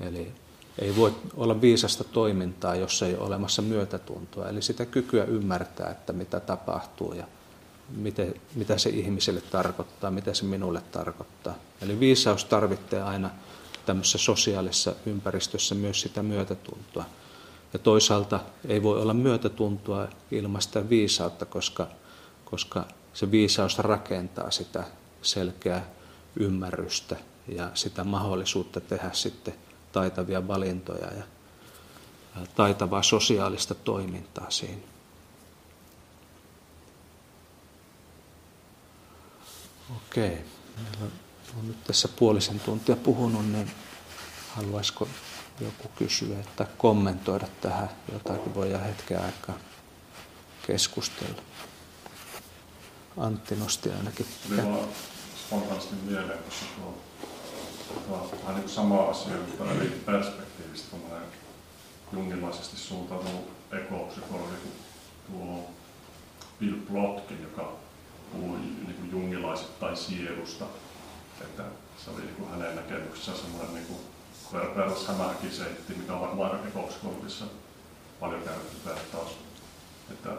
Eli 0.00 0.32
ei 0.78 0.96
voi 0.96 1.14
olla 1.36 1.60
viisasta 1.60 2.04
toimintaa, 2.04 2.74
jos 2.74 3.02
ei 3.02 3.16
ole 3.16 3.26
olemassa 3.26 3.62
myötätuntoa. 3.62 4.48
Eli 4.48 4.62
sitä 4.62 4.86
kykyä 4.86 5.24
ymmärtää, 5.24 5.90
että 5.90 6.12
mitä 6.12 6.40
tapahtuu 6.40 7.12
ja 7.12 7.24
miten, 7.88 8.34
mitä 8.54 8.78
se 8.78 8.90
ihmiselle 8.90 9.40
tarkoittaa, 9.40 10.10
mitä 10.10 10.34
se 10.34 10.44
minulle 10.44 10.82
tarkoittaa. 10.92 11.54
Eli 11.80 12.00
viisaus 12.00 12.44
tarvitsee 12.44 13.02
aina 13.02 13.30
tämmöisessä 13.86 14.18
sosiaalisessa 14.18 14.94
ympäristössä 15.06 15.74
myös 15.74 16.00
sitä 16.00 16.22
myötätuntoa. 16.22 17.04
Ja 17.72 17.78
toisaalta 17.78 18.40
ei 18.68 18.82
voi 18.82 19.02
olla 19.02 19.14
myötätuntoa 19.14 20.08
ilman 20.30 20.62
sitä 20.62 20.88
viisautta, 20.88 21.46
koska, 21.46 21.86
koska 22.44 22.84
se 23.14 23.30
viisaus 23.30 23.78
rakentaa 23.78 24.50
sitä 24.50 24.84
selkeää 25.22 25.86
ymmärrystä 26.36 27.16
ja 27.48 27.70
sitä 27.74 28.04
mahdollisuutta 28.04 28.80
tehdä 28.80 29.10
sitten 29.12 29.54
taitavia 29.92 30.48
valintoja 30.48 31.06
ja 31.06 31.24
taitavaa 32.54 33.02
sosiaalista 33.02 33.74
toimintaa 33.74 34.50
siinä. 34.50 34.91
Okei. 39.96 40.44
Meillä 40.76 41.12
on 41.58 41.68
nyt 41.68 41.84
tässä 41.84 42.08
puolisen 42.08 42.60
tuntia 42.60 42.96
puhunut, 42.96 43.52
niin 43.52 43.70
haluaisiko 44.48 45.08
joku 45.60 45.88
kysyä 45.96 46.36
tai 46.56 46.66
kommentoida 46.78 47.48
tähän 47.60 47.88
jotakin, 48.12 48.54
voidaan 48.54 48.84
hetken 48.84 49.24
aikaa 49.24 49.58
keskustella. 50.66 51.42
Antti 53.16 53.56
nosti 53.56 53.90
ainakin. 53.90 54.26
Minulla 54.48 54.78
on 54.78 54.88
spontaanisti 55.46 55.94
mieleen, 55.94 56.38
koska 56.38 56.66
tuo 56.76 56.98
Tuo 58.06 58.30
vähän 58.42 58.56
niin 58.56 58.68
sama 58.68 59.02
asia, 59.02 59.36
mutta 59.36 59.72
eri 59.72 60.02
perspektiivistä 60.06 60.90
tuommoinen 60.90 61.28
jungilaisesti 62.12 62.76
suuntautunut 62.76 63.48
ekopsykologi 63.72 64.56
kuin 64.62 64.74
tuo 65.30 65.70
Bill 66.60 66.76
Plotkin, 66.90 67.42
joka 67.42 67.72
puhui 68.32 68.58
niin 68.58 68.94
kuin 68.94 69.10
jungilaisittain 69.10 69.96
sielusta. 69.96 70.64
Että 71.40 71.62
se 72.04 72.10
oli 72.10 72.20
niin 72.20 72.34
kuin 72.34 72.50
hänen 72.50 72.76
näkemyksessään 72.76 73.38
semmoinen 73.38 73.74
niin 73.74 73.86
kuin 73.86 73.98
perus 74.74 75.08
hämähäkiseitti, 75.08 75.94
mikä 75.94 76.12
on 76.12 76.20
varmaan 76.20 76.68
ekopsykologissa 76.68 77.44
paljon 78.20 78.42
käytetty 78.42 78.76
vertaus. 78.86 79.30
Että 80.10 80.30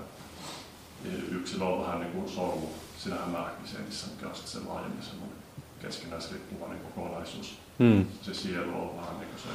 yksilö 1.31 1.65
on 1.65 1.81
vähän 1.81 1.99
niin 1.99 2.11
kuin 2.11 2.29
solmu 2.29 2.67
siinä 2.97 3.17
hämähäkiseitissä, 3.17 4.07
mikä 4.07 4.27
on 4.27 4.35
sitten 4.35 4.61
se 4.61 4.67
laajemmin 4.67 5.03
semmoinen 5.03 5.37
keskinäisriippuvainen 5.81 6.79
kokonaisuus. 6.79 7.57
Mm. 7.79 8.05
Se 8.21 8.33
sielu 8.33 8.81
on 8.81 8.97
vähän 8.97 9.19
niin 9.19 9.29
kuin 9.29 9.41
se 9.41 9.49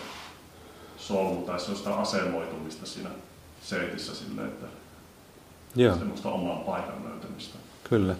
solmu 0.96 1.42
tai 1.42 1.60
se 1.60 1.70
on 1.70 1.76
sitä 1.76 1.94
asemoitumista 1.94 2.86
siinä 2.86 3.10
seitissä 3.62 4.14
sille, 4.14 4.44
että 4.44 4.66
Joo. 5.76 5.96
semmoista 5.96 6.28
oman 6.28 6.58
paikan 6.58 7.04
löytämistä. 7.04 7.58
Kyllä. 7.88 8.16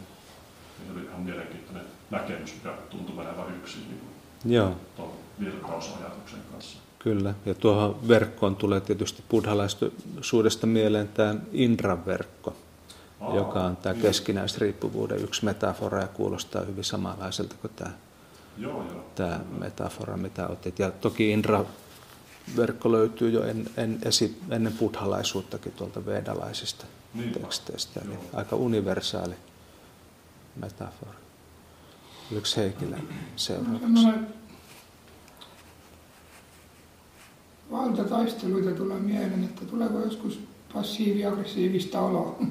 Se 0.86 0.92
oli 0.92 1.04
ihan 1.04 1.20
mielenkiintoinen 1.20 1.84
näkemys, 2.10 2.54
mikä 2.54 2.76
tuntui 2.90 3.16
menevän 3.16 3.56
yksin 3.56 3.82
niin 3.88 4.54
Joo. 4.54 4.76
tuon 4.96 5.12
virkausajatuksen 5.40 6.38
kanssa. 6.52 6.78
Kyllä, 6.98 7.34
ja 7.46 7.54
tuohon 7.54 8.08
verkkoon 8.08 8.56
tulee 8.56 8.80
tietysti 8.80 9.22
buddhalaisuudesta 9.30 10.66
mieleen 10.66 11.08
tämä 11.08 11.34
Indra-verkko, 11.52 12.56
Aa, 13.20 13.36
joka 13.36 13.60
on 13.60 13.76
tämä 13.76 13.92
niin. 13.92 14.02
keskinäisriippuvuuden 14.02 15.22
yksi 15.22 15.44
metafora 15.44 16.00
ja 16.00 16.08
kuulostaa 16.08 16.64
hyvin 16.64 16.84
samanlaiselta 16.84 17.54
kuin 17.60 17.70
tämä, 17.76 17.90
joo, 18.58 18.84
joo. 18.92 19.04
tämä 19.14 19.40
metafora, 19.58 20.16
mitä 20.16 20.48
otit. 20.48 20.78
Ja 20.78 20.90
toki 20.90 21.30
Indra-verkko 21.30 22.92
löytyy 22.92 23.30
jo 23.30 23.42
en, 23.44 23.70
en, 23.76 23.98
esi, 24.04 24.40
ennen 24.50 24.72
buddhalaisuuttakin 24.72 25.72
tuolta 25.72 26.06
vedalaisista 26.06 26.84
niin, 27.14 27.32
teksteistä, 27.32 28.00
eli 28.04 28.18
aika 28.34 28.56
universaali 28.56 29.34
metafora. 30.56 31.14
Yksi 32.30 32.56
Heikkilä 32.56 32.98
seuraavaksi? 33.36 34.08
valtataisteluita 37.70 38.70
tulee 38.70 38.98
mieleen, 38.98 39.44
että 39.44 39.64
tuleeko 39.64 39.98
joskus 39.98 40.40
passiivi-aggressiivista 40.74 42.00
oloa. 42.00 42.38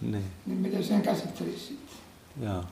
niin. 0.00 0.24
niin 0.46 0.58
miten 0.58 0.84
sen 0.84 1.02
käsittelisi 1.02 1.58
sitten? 1.58 1.96
Joo. 2.42 2.64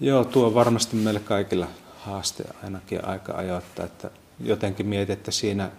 Joo, 0.00 0.24
tuo 0.24 0.46
on 0.46 0.54
varmasti 0.54 0.96
meille 0.96 1.20
kaikilla 1.20 1.66
haaste 1.98 2.44
ainakin 2.62 3.04
aika 3.04 3.32
ajoittaa, 3.32 3.86
että 3.86 4.10
jotenkin 4.40 4.86
mietitte 4.86 5.32
siinä 5.32 5.70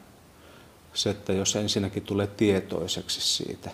se, 0.94 1.10
että 1.10 1.34
jos 1.34 1.56
ensinnäkin 1.56 2.04
tulee 2.04 2.28
tietoiseksi 2.28 3.22
siitä, 3.22 3.72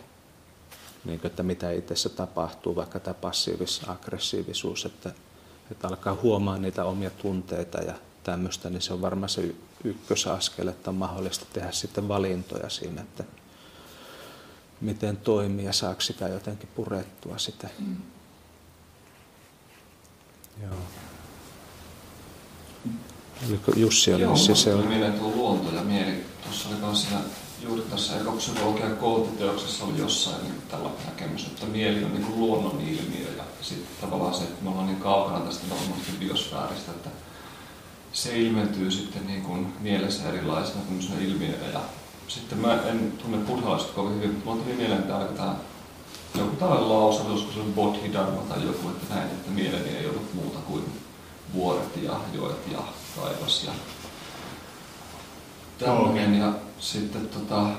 niin 1.07 1.19
kuin, 1.19 1.31
että 1.31 1.43
mitä 1.43 1.71
itsessä 1.71 2.09
tapahtuu, 2.09 2.75
vaikka 2.75 2.99
tämä 2.99 3.13
passiivis-aggressiivisuus, 3.13 4.85
että, 4.85 5.11
että 5.71 5.87
alkaa 5.87 6.17
huomaa 6.21 6.57
niitä 6.57 6.85
omia 6.85 7.09
tunteita 7.09 7.77
ja 7.77 7.93
tämmöistä, 8.23 8.69
niin 8.69 8.81
se 8.81 8.93
on 8.93 9.01
varmaan 9.01 9.29
se 9.29 9.55
ykkösaskel, 9.83 10.67
että 10.67 10.89
on 10.89 10.95
mahdollista 10.95 11.45
tehdä 11.53 11.71
sitten 11.71 12.07
valintoja 12.07 12.69
siinä, 12.69 13.01
että 13.01 13.23
miten 14.81 15.17
toimii 15.17 15.65
ja 15.65 15.73
saako 15.73 16.01
sitä 16.01 16.27
jotenkin 16.27 16.69
purettua 16.75 17.37
sitä. 17.37 17.69
Mm. 17.79 17.97
Joo. 20.63 20.75
Oliko 23.49 23.71
Jussi 23.75 24.13
oli 24.13 24.23
Joo, 24.23 24.35
siis 24.35 24.63
se 24.63 24.73
oli 24.73 24.87
mieleen 24.87 25.13
tuo 25.13 25.31
luonto 25.35 25.75
ja 25.75 25.83
mieli. 25.83 26.25
Tuossa 26.43 26.69
oli 26.69 26.77
myös 26.77 27.01
siinä, 27.01 27.19
juuri 27.63 27.81
tässä 27.81 28.17
ekopsykologian 28.17 28.97
koulutiteoksessa 28.97 29.85
oli 29.85 29.97
jossain 29.97 30.43
niin 30.43 30.61
tällainen 30.69 31.05
näkemys, 31.05 31.45
että 31.47 31.65
mieli 31.65 32.03
on 32.03 32.13
niin 32.13 32.39
luonnon 32.39 32.81
ilmiö 32.81 33.37
ja 33.37 33.43
sitten 33.61 33.97
tavallaan 34.01 34.33
se, 34.33 34.43
että 34.43 34.63
me 34.63 34.69
ollaan 34.69 34.87
niin 34.87 34.99
kaukana 34.99 35.39
tästä 35.39 35.67
normaalisti 35.69 36.11
biosfääristä, 36.19 36.91
että 36.91 37.09
se 38.13 38.39
ilmentyy 38.39 38.91
sitten 38.91 39.27
niin 39.27 39.41
kuin 39.41 39.73
mielessä 39.79 40.29
erilaisena 40.29 40.81
ilmiöinä. 41.21 41.67
Ja 41.73 41.81
sitten 42.27 42.57
mä 42.57 42.73
en 42.73 43.13
tunne 43.21 43.37
buddhalaista 43.37 43.93
kovin 43.93 44.15
hyvin, 44.15 44.31
mutta 44.31 44.49
mulla 44.49 44.63
tuli 44.63 44.75
mieleen 44.75 45.03
tämä, 45.03 45.23
tämä 45.23 45.55
joku 46.37 46.55
tällainen 46.55 46.89
lause, 46.89 47.21
olisiko 47.21 47.51
se 47.51 47.59
on 47.59 47.73
bodhidharma 47.73 48.41
tai 48.41 48.65
joku, 48.65 48.89
että 48.89 49.15
näin, 49.15 49.27
että 49.27 49.51
mieleni 49.51 49.89
ei 49.89 50.05
ollut 50.05 50.33
muuta 50.33 50.59
kuin 50.59 50.83
vuoret 51.53 52.03
ja 52.03 52.19
joet 52.33 52.71
ja 52.71 52.79
taivas 53.15 53.63
ja 53.63 53.71
tämmöinen. 55.77 56.39
Ja 56.39 56.53
sitten 56.79 57.27
tota, 57.29 57.69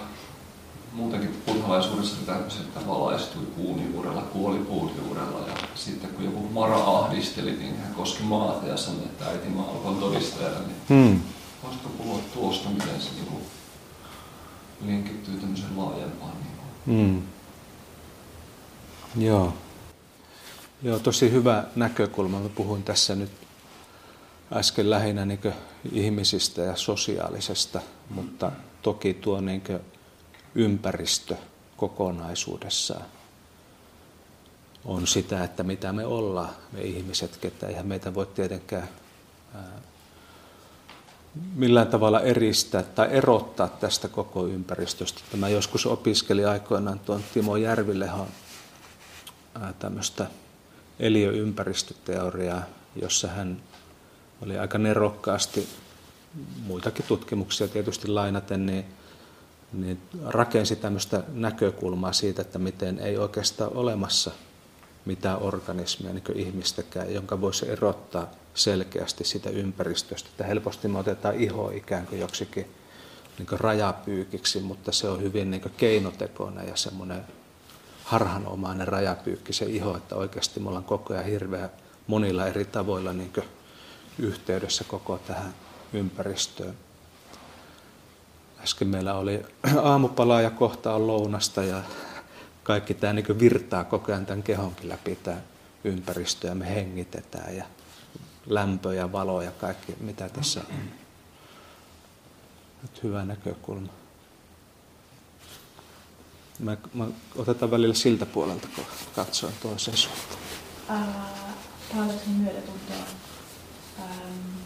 muutenkin 0.92 1.42
buddhalaisuudessa 1.46 2.16
tämmöisen, 2.26 2.62
että 2.62 2.86
valaistui 2.86 3.42
kuun 3.56 3.92
juurella, 3.92 4.22
kuoli 4.22 4.58
puun 4.58 4.92
juurella. 5.04 5.48
Ja 5.48 5.54
sitten 5.74 6.10
kun 6.10 6.24
joku 6.24 6.48
Mara 6.48 6.76
ahdisteli, 6.76 7.52
niin 7.52 7.78
hän 7.78 7.94
koski 7.94 8.22
maata 8.22 8.66
ja 8.66 8.76
sanoi, 8.76 9.04
että 9.04 9.26
äiti 9.26 9.48
maa 9.48 9.66
olkoon 9.70 9.96
todistajana. 9.96 10.58
Niin 10.58 10.76
Hmm. 10.88 11.20
voisitko 11.62 11.88
puhua 11.88 12.20
tuosta, 12.34 12.68
miten 12.68 13.00
se 13.00 13.10
niin 13.10 13.42
linkittyy 14.86 15.36
tämmöiseen 15.36 15.76
laajempaan 15.76 16.32
niin 16.36 16.58
Mm. 16.86 17.22
Joo. 19.16 19.52
Joo, 20.82 20.98
tosi 20.98 21.30
hyvä 21.32 21.64
näkökulma. 21.76 22.40
Mä 22.40 22.48
puhuin 22.48 22.82
tässä 22.82 23.14
nyt 23.14 23.30
äsken 24.52 24.90
lähinnä 24.90 25.26
niin 25.26 25.40
ihmisistä 25.92 26.62
ja 26.62 26.76
sosiaalisesta, 26.76 27.80
mutta 28.10 28.52
toki 28.82 29.14
tuo 29.14 29.40
niin 29.40 29.62
ympäristö 30.54 31.36
kokonaisuudessaan 31.76 33.04
on 34.84 35.06
sitä, 35.06 35.44
että 35.44 35.62
mitä 35.62 35.92
me 35.92 36.06
ollaan, 36.06 36.50
me 36.72 36.80
ihmiset, 36.80 37.36
ketä 37.36 37.66
eihän 37.66 37.86
meitä 37.86 38.14
voi 38.14 38.26
tietenkään 38.26 38.88
ää, 39.54 39.80
millään 41.54 41.86
tavalla 41.86 42.20
eristää 42.20 42.82
tai 42.82 43.08
erottaa 43.10 43.68
tästä 43.68 44.08
koko 44.08 44.46
ympäristöstä. 44.46 45.20
Tämä 45.30 45.48
joskus 45.48 45.86
opiskeli 45.86 46.44
aikoinaan 46.44 46.98
tuon 46.98 47.24
Timo 47.34 47.56
Järvilehon 47.56 48.28
ää, 49.60 49.72
tämmöistä 49.78 50.26
eliöympäristöteoriaa, 51.00 52.62
jossa 53.02 53.28
hän 53.28 53.62
oli 54.42 54.58
aika 54.58 54.78
nerokkaasti 54.78 55.68
muitakin 56.66 57.04
tutkimuksia 57.08 57.68
tietysti 57.68 58.08
lainaten, 58.08 58.66
niin, 58.66 58.84
niin 59.72 59.98
rakensi 60.26 60.76
tämmöistä 60.76 61.22
näkökulmaa 61.28 62.12
siitä, 62.12 62.42
että 62.42 62.58
miten 62.58 62.98
ei 62.98 63.18
oikeastaan 63.18 63.72
olemassa 63.74 64.30
mitään 65.04 65.42
organismia 65.42 66.12
niin 66.12 66.24
ihmistäkään, 66.34 67.14
jonka 67.14 67.40
voisi 67.40 67.70
erottaa 67.70 68.30
selkeästi 68.54 69.24
sitä 69.24 69.50
ympäristöstä. 69.50 70.28
Että 70.28 70.44
helposti 70.44 70.88
me 70.88 70.98
otetaan 70.98 71.34
iho 71.34 71.70
ikään 71.70 72.06
kuin 72.06 72.20
joksikin 72.20 72.66
niin 73.38 73.46
kuin 73.46 73.60
rajapyykiksi, 73.60 74.60
mutta 74.60 74.92
se 74.92 75.08
on 75.08 75.22
hyvin 75.22 75.50
niin 75.50 75.62
keinotekoinen 75.76 76.68
ja 76.68 76.76
semmoinen 76.76 77.24
harhanomainen 78.04 78.88
rajapyykki 78.88 79.52
se 79.52 79.64
iho, 79.64 79.96
että 79.96 80.16
oikeasti 80.16 80.60
me 80.60 80.68
ollaan 80.68 80.84
koko 80.84 81.14
ajan 81.14 81.26
hirveän 81.26 81.70
monilla 82.06 82.46
eri 82.46 82.64
tavoilla 82.64 83.12
niin 83.12 83.32
yhteydessä 84.18 84.84
koko 84.84 85.18
tähän 85.18 85.54
ympäristöön. 85.92 86.74
Äsken 88.62 88.88
meillä 88.88 89.14
oli 89.14 89.42
aamupalaa 89.82 90.40
ja 90.40 90.50
kohta 90.50 90.94
on 90.94 91.06
lounasta 91.06 91.62
ja 91.62 91.82
kaikki 92.62 92.94
tämä 92.94 93.12
niin 93.12 93.40
virtaa 93.40 93.84
koko 93.84 94.12
ajan 94.12 94.26
tämän 94.26 94.42
kehonkin 94.42 94.88
läpi 94.88 95.16
tämä 95.16 95.36
ympäristö 95.84 96.46
ja 96.46 96.54
me 96.54 96.74
hengitetään 96.74 97.56
ja 97.56 97.64
lämpö 98.46 98.94
ja 98.94 99.12
valo 99.12 99.42
ja 99.42 99.50
kaikki 99.50 99.94
mitä 100.00 100.28
tässä 100.28 100.60
on. 100.60 100.76
Nyt 102.82 103.02
hyvä 103.02 103.24
näkökulma. 103.24 103.92
Mä, 106.58 106.76
mä 106.94 107.06
otetaan 107.36 107.70
välillä 107.70 107.94
siltä 107.94 108.26
puolelta, 108.26 108.68
kun 108.74 108.84
katsoin 109.14 109.54
toiseen 109.62 109.96
suuntaan. 109.96 110.38
Taalaisen 111.92 112.30
myötätuntoa. 112.30 112.96
Ähm, 113.98 114.57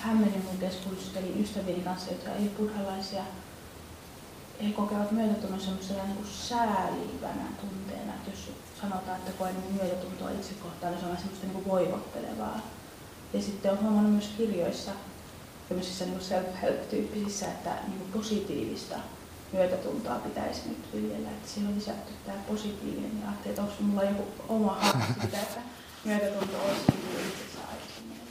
hämmennyt 0.00 0.44
mun 0.44 0.58
keskustelin 0.58 1.42
ystävieni 1.42 1.80
kanssa, 1.80 2.10
jotka 2.10 2.30
ei 2.30 2.48
buddhalaisia. 2.48 3.22
He 4.62 4.72
kokevat 4.72 5.12
myötätunnon 5.12 5.60
semmoisena 5.60 6.04
niin 6.04 6.16
kuin 6.16 6.28
säälivänä 6.28 7.46
tunteena, 7.60 8.14
että 8.14 8.30
jos 8.30 8.50
sanotaan, 8.80 9.18
että 9.18 9.32
koen 9.32 9.54
niin 9.60 9.74
myötätuntoa 9.74 10.30
itse 10.30 10.54
kohtaan, 10.54 10.92
niin 10.92 11.00
se 11.00 11.06
on 11.06 11.16
semmoista 11.16 11.46
niin 11.46 11.54
kuin 11.54 11.68
voivottelevaa. 11.68 12.60
Ja 13.32 13.42
sitten 13.42 13.72
on 13.72 13.82
huomannut 13.82 14.12
myös 14.12 14.30
kirjoissa, 14.36 14.90
tämmöisissä 15.68 16.04
niin 16.04 16.20
self-help-tyyppisissä, 16.20 17.46
että 17.46 17.74
niin 17.88 17.98
kuin 17.98 18.12
positiivista 18.12 18.94
myötätuntoa 19.52 20.14
pitäisi 20.14 20.68
nyt 20.68 20.94
viljellä, 20.94 21.30
että 21.30 21.48
siinä 21.48 21.68
on 21.68 21.74
lisätty 21.74 22.12
tämä 22.26 22.38
positiivinen 22.48 23.20
ja 23.20 23.28
ajattelin, 23.28 23.50
että 23.50 23.62
onko 23.62 23.74
mulla 23.80 24.04
joku 24.04 24.24
oma 24.48 24.80
siitä, 25.20 25.40
että 25.40 25.60
myötätunto 26.04 26.56
olisi 26.58 26.82
niin 26.88 27.00
kuin 27.00 27.26
itsessä 27.28 27.58
aika 27.70 27.84
semmoinen 27.94 28.26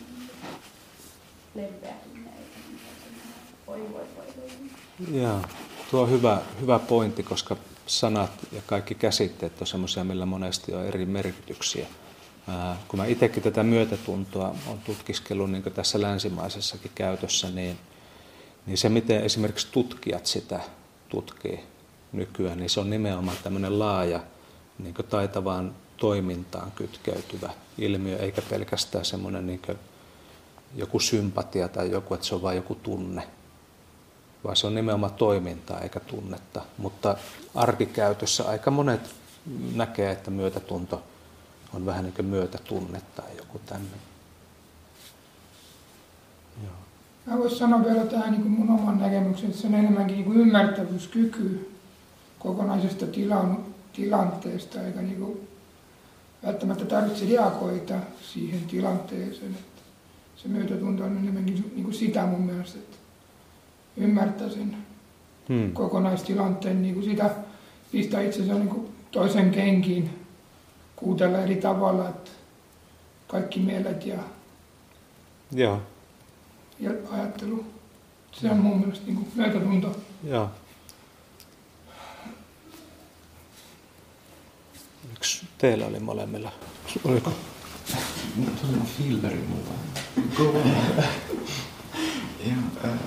Joo, 5.12 5.42
tuo 5.92 6.02
on 6.02 6.10
hyvä, 6.12 6.42
hyvä 6.62 6.80
pointti, 6.80 7.24
koska 7.24 7.58
sanat 7.86 8.32
ja 8.52 8.62
kaikki 8.66 8.96
käsitteet 8.96 9.62
on 9.62 9.68
semmoisia, 9.68 10.04
millä 10.04 10.26
monesti 10.26 10.74
on 10.74 10.86
eri 10.86 11.06
merkityksiä. 11.06 11.88
Ää, 12.48 12.78
kun 12.88 13.00
mä 13.00 13.06
itsekin 13.06 13.44
tätä 13.44 13.64
myötätuntoa 13.64 14.56
on 14.68 14.80
tutkiskellut 14.86 15.52
niin 15.52 15.64
tässä 15.64 16.02
länsimaisessakin 16.02 16.92
käytössä, 16.96 17.50
niin, 17.50 17.78
niin 18.66 18.78
se 18.78 18.90
miten 18.90 19.24
esimerkiksi 19.24 19.68
tutkijat 19.72 20.26
sitä 20.26 20.60
tutkii 21.10 21.60
nykyään, 22.12 22.58
niin 22.58 22.70
se 22.70 22.80
on 22.80 22.90
nimenomaan 22.90 23.38
tämmöinen 23.44 23.80
laaja 23.80 24.20
niin 24.80 24.96
taitavaan 25.10 25.76
toimintaan 25.98 26.72
kytkeytyvä 26.72 27.50
ilmiö, 27.78 28.18
eikä 28.18 28.42
pelkästään 28.42 29.06
semmoinen 29.06 29.48
niin 29.48 29.62
joku 30.76 31.00
sympatia 31.00 31.68
tai 31.68 31.92
joku, 31.92 32.14
että 32.14 32.26
se 32.26 32.36
on 32.36 32.42
vain 32.42 32.56
joku 32.56 32.76
tunne, 32.76 33.28
vaan 34.44 34.56
se 34.56 34.68
on 34.68 34.76
nimenomaan 34.76 35.14
toimintaa 35.14 35.80
eikä 35.80 36.00
tunnetta. 36.00 36.62
Mutta 36.78 37.18
arkikäytössä 37.56 38.44
aika 38.48 38.72
monet 38.72 39.16
näkee, 39.76 40.12
että 40.12 40.32
myötätunto 40.32 41.04
on 41.74 41.86
vähän 41.86 42.04
niin 42.04 42.14
kuin 42.14 42.26
myötätunne 42.26 43.02
tai 43.16 43.38
joku 43.38 43.60
tämmöinen. 43.60 44.08
Mä 47.26 47.38
voisin 47.38 47.58
sanoa 47.58 47.86
vielä 47.86 48.06
tähän 48.06 48.32
niin 48.32 48.52
mun 48.52 48.80
oman 48.80 49.00
näkemyksen, 49.00 49.50
että 49.50 49.62
se 49.62 49.68
on 49.68 49.76
enemmänkin 49.76 50.16
niin 50.16 50.26
kuin 50.26 50.38
ymmärtävyyskyky 50.38 51.72
kokonaisesta 52.40 53.08
tilan, 53.08 53.66
tilanteesta, 53.94 54.82
eikä 54.82 55.02
niin 55.02 55.20
kuin 55.20 55.48
välttämättä 56.46 56.86
tarvitse 56.86 57.26
reagoida 57.26 58.00
siihen 58.34 58.62
tilanteeseen. 58.62 59.52
Että 59.52 59.77
se 60.38 60.48
myötätunto 60.48 61.04
on 61.04 61.18
enemmänkin 61.18 61.72
niin 61.74 61.84
kuin 61.84 61.94
sitä 61.94 62.26
mun 62.26 62.42
mielestä, 62.42 62.80
että 62.80 62.98
ymmärtää 63.98 64.50
sen 64.50 64.78
Hmm. 65.50 65.72
kokonaistilanteen, 65.74 66.82
niin 66.82 66.94
kuin 66.94 67.06
sitä 67.06 67.30
pistää 67.92 68.22
itsensä 68.22 68.54
niin 68.54 68.70
kuin 68.70 68.88
toisen 69.12 69.52
kenkiin, 69.52 70.10
kuutella 70.96 71.38
eri 71.40 71.56
tavalla, 71.56 72.10
että 72.10 72.32
kaikki 73.28 73.60
mielet 73.60 74.06
ja, 74.06 74.18
Joo, 75.52 75.82
ja 76.80 76.92
ajattelu. 77.12 77.66
Se 78.32 78.52
on 78.52 78.58
mun 78.58 78.80
mielestä 78.80 79.06
niin 79.06 79.16
kuin 79.16 79.28
myötätunto. 79.36 79.96
joo. 80.24 80.50
Yksi 85.14 85.46
teillä 85.58 85.86
oli 85.86 86.00
molemmilla. 86.00 86.52
Oliko? 87.04 87.32
Nyt 88.38 88.54
on 88.64 88.86
filteri 88.98 89.36
mulla. 89.50 89.87
kõva. 90.38 90.64
jah, 92.46 92.64
äh, 92.84 93.00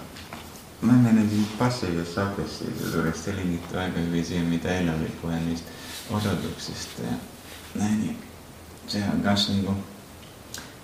ma 0.80 0.93
menen 0.93 1.28
siit 1.30 1.59
passiga 1.59 2.05
saabesse, 2.05 2.70
tuleks 2.80 3.24
selgit 3.24 3.72
väga 3.74 4.05
või 4.12 4.24
see, 4.24 4.43
mida 4.47 4.74
Elari 4.80 5.11
puhelist 5.22 5.64
osutuks, 6.11 6.70
sest 6.70 7.01
äh, 7.05 7.16
näin, 7.74 8.16
see 8.87 9.03
on 9.12 9.22
kas 9.26 9.49
nagu 9.55 9.76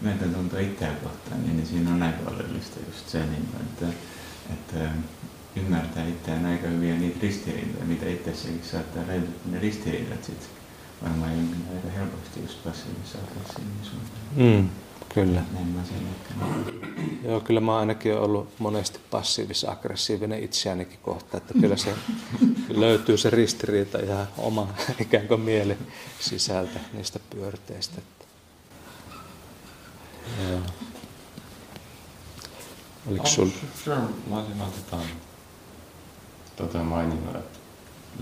möödatundu 0.01 0.61
ITE 0.61 0.93
kohta, 1.03 1.39
nii 1.43 1.59
nagu 1.59 1.69
siin 1.69 1.87
äh, 1.87 1.95
on 1.95 2.07
aega 2.07 2.31
olulist 2.35 2.81
just 2.87 3.17
see 3.17 3.25
nagu, 3.33 3.65
et, 3.65 3.89
et 4.57 4.79
ymmärtäjitte 5.57 6.31
ja 6.31 6.49
aika 6.49 6.69
hyviä 6.69 6.97
niitä 6.97 7.19
ristiriitoja, 7.23 7.85
mitä 7.85 8.09
itsessäkin 8.09 8.61
saattaa 8.71 9.07
löytyä, 9.07 9.35
ne 9.51 9.59
ristiriidat 9.59 10.25
sitten 10.25 10.49
varmaan 11.03 11.33
jonkin 11.33 11.65
aika 11.77 11.89
helposti 11.99 12.41
just 12.41 12.65
passiivisessa 12.65 13.19
aggressiivisuudessa. 13.19 14.17
Mm. 14.37 14.69
Kyllä. 15.15 15.43
Joo, 17.25 17.41
kyllä 17.41 17.61
mä 17.61 17.73
oon 17.73 17.81
ainakin 17.81 18.15
ollut 18.15 18.49
monesti 18.59 19.01
passiivis-aggressiivinen 19.11 20.45
itseäänikin 20.45 20.99
kohta, 21.03 21.37
että 21.37 21.55
kyllä 21.61 21.77
se 21.77 21.95
löytyy 22.69 23.17
se 23.17 23.31
ristiriita 23.31 23.99
ihan 23.99 24.29
oma 24.39 24.69
ikään 25.01 25.29
kuin 25.29 25.41
mielen 25.41 25.79
sisältä 26.21 26.81
niistä 26.93 27.19
pyörteistä. 27.31 28.03
Joo. 30.49 30.61
Oliko 33.07 33.27
sul? 33.27 33.49
Mä 34.31 34.39
olisin 34.39 34.61
oikeastaan 34.61 35.03
tota 36.57 36.79
maininnut, 36.79 37.37
että 37.37 37.59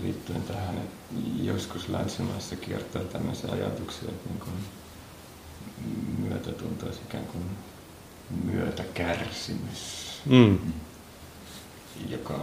liittyen 0.03 0.43
tähän, 0.43 0.79
että 0.79 0.97
joskus 1.43 1.89
länsimaissa 1.89 2.57
kiertää 2.57 3.03
tämmöisiä 3.05 3.51
ajatuksia, 3.53 4.09
että 4.09 4.29
niin 4.29 4.41
kuin 4.41 4.53
myötätunto 6.19 6.87
olisi 6.87 7.01
ikään 7.09 7.27
kuin 7.27 7.45
myötäkärsimys, 8.45 10.05
Mm. 10.27 10.59
joka 12.09 12.35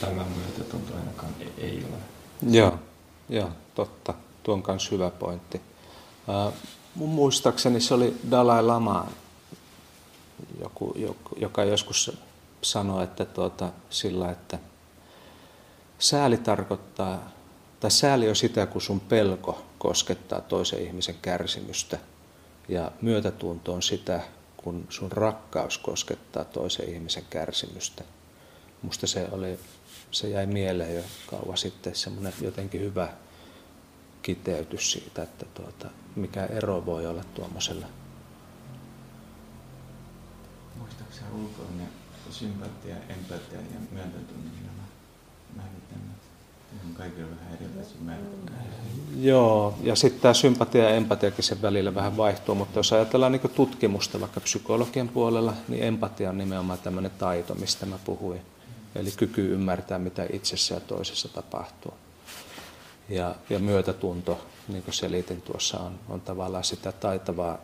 tämä 0.00 0.24
myötätunto 0.36 0.96
ainakaan 0.96 1.32
e- 1.40 1.60
ei 1.66 1.84
ole. 1.90 1.98
Joo, 2.54 2.78
joo, 3.28 3.50
totta. 3.74 4.14
Tuo 4.42 4.54
on 4.54 4.62
myös 4.68 4.90
hyvä 4.90 5.10
pointti. 5.10 5.60
Mun 6.94 7.08
muistaakseni 7.08 7.80
se 7.80 7.94
oli 7.94 8.16
Dalai 8.30 8.62
Lama, 8.62 9.06
joku, 10.60 10.94
joka 11.36 11.64
joskus 11.64 12.12
sanoi, 12.62 13.04
että 13.04 13.24
tuota, 13.24 13.70
sillä, 13.90 14.30
että 14.30 14.58
sääli 15.98 16.36
tarkoittaa, 16.36 17.30
tai 17.80 17.90
sääli 17.90 18.28
on 18.28 18.36
sitä, 18.36 18.66
kun 18.66 18.82
sun 18.82 19.00
pelko 19.00 19.66
koskettaa 19.78 20.40
toisen 20.40 20.82
ihmisen 20.82 21.14
kärsimystä, 21.22 21.98
ja 22.68 22.92
myötätunto 23.02 23.74
on 23.74 23.82
sitä, 23.82 24.20
kun 24.56 24.86
sun 24.88 25.12
rakkaus 25.12 25.78
koskettaa 25.78 26.44
toisen 26.44 26.88
ihmisen 26.88 27.24
kärsimystä. 27.30 28.04
Musta 28.82 29.06
se, 29.06 29.28
oli, 29.32 29.58
se 30.10 30.28
jäi 30.28 30.46
mieleen 30.46 30.96
jo 30.96 31.02
kauan 31.26 31.58
sitten 31.58 31.94
semmoinen 31.94 32.32
jotenkin 32.40 32.80
hyvä 32.80 33.08
kiteytys 34.22 34.92
siitä, 34.92 35.22
että 35.22 35.46
tuota, 35.54 35.90
mikä 36.16 36.46
ero 36.46 36.86
voi 36.86 37.06
olla 37.06 37.24
tuommoisella. 37.24 37.86
Muistaakseni 40.78 41.26
ulkoinen 41.34 41.88
sympatia, 42.30 42.96
empatia 43.08 43.60
ja 43.60 43.80
myötätunto, 43.90 44.50
nämä 44.62 44.86
määritelmät? 45.56 46.15
On 46.84 46.94
kaikilla 46.94 47.30
vähän 47.30 47.58
erilaisia 47.60 47.96
määritelmiä. 48.00 48.56
Joo, 49.20 49.74
ja 49.82 49.96
sitten 49.96 50.20
tämä 50.20 50.34
sympatia 50.34 50.82
ja 50.82 50.90
empatiakin 50.90 51.44
sen 51.44 51.62
välillä 51.62 51.94
vähän 51.94 52.16
vaihtuu, 52.16 52.54
mutta 52.54 52.78
jos 52.78 52.92
ajatellaan 52.92 53.32
niin 53.32 53.50
tutkimusta 53.54 54.20
vaikka 54.20 54.40
psykologian 54.40 55.08
puolella, 55.08 55.54
niin 55.68 55.82
empatia 55.82 56.30
on 56.30 56.38
nimenomaan 56.38 56.78
tämmöinen 56.78 57.10
taito, 57.18 57.54
mistä 57.54 57.86
mä 57.86 57.98
puhuin. 58.04 58.40
Eli 58.94 59.10
kyky 59.10 59.52
ymmärtää, 59.52 59.98
mitä 59.98 60.26
itsessä 60.32 60.74
ja 60.74 60.80
toisessa 60.80 61.28
tapahtuu. 61.28 61.94
Ja, 63.08 63.34
ja 63.50 63.58
myötätunto, 63.58 64.46
niin 64.68 64.82
kuin 64.82 64.94
selitin 64.94 65.42
tuossa, 65.42 65.78
on, 65.78 65.98
on 66.08 66.20
tavallaan 66.20 66.64
sitä 66.64 66.92
taitavaa, 66.92 67.58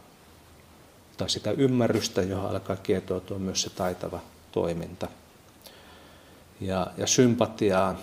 tai 1.17 1.31
sitä 1.31 1.51
ymmärrystä, 1.51 2.23
johon 2.23 2.51
alkaa 2.51 2.77
kietoutua 2.77 3.39
myös 3.39 3.63
se 3.63 3.71
taitava 3.71 4.21
toiminta. 4.53 5.09
Ja, 6.61 6.87
ja 6.97 7.07
sympatiaa 7.07 7.97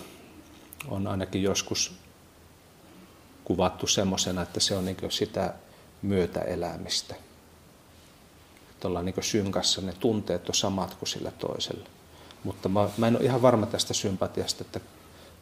on 0.88 1.06
ainakin 1.06 1.42
joskus 1.42 1.92
kuvattu 3.44 3.86
semmoisena, 3.86 4.42
että 4.42 4.60
se 4.60 4.76
on 4.76 4.84
niin 4.84 4.96
sitä 5.08 5.54
myötäelämistä. 6.02 7.14
Että 8.70 8.88
ollaan 8.88 9.04
niin 9.04 9.14
synkassa, 9.20 9.80
ne 9.80 9.92
tunteet 9.92 10.48
on 10.48 10.54
samat 10.54 10.94
kuin 10.94 11.08
sillä 11.08 11.30
toisella. 11.30 11.88
Mutta 12.44 12.68
mä, 12.68 12.88
mä 12.96 13.08
en 13.08 13.16
ole 13.16 13.24
ihan 13.24 13.42
varma 13.42 13.66
tästä 13.66 13.94
sympatiasta, 13.94 14.64
että 14.64 14.80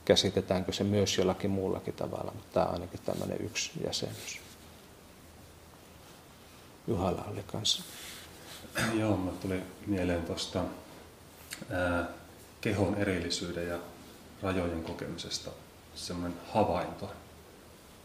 käsitetäänkö 0.04 0.72
se 0.72 0.84
myös 0.84 1.18
jollakin 1.18 1.50
muullakin 1.50 1.94
tavalla, 1.94 2.32
mutta 2.34 2.54
tämä 2.54 2.66
on 2.66 2.72
ainakin 2.72 3.00
tämmöinen 3.04 3.40
yksi 3.40 3.70
jäsenyys. 3.86 4.40
Juhalla 6.86 7.24
oli 7.32 7.42
kanssa. 7.42 7.82
Joo, 8.94 9.16
mä 9.16 9.30
tuli 9.30 9.62
mieleen 9.86 10.22
tuosta 10.22 10.64
kehon 12.60 12.94
erillisyyden 12.94 13.68
ja 13.68 13.78
rajojen 14.42 14.84
kokemisesta 14.84 15.50
semmoinen 15.94 16.40
havainto 16.52 17.10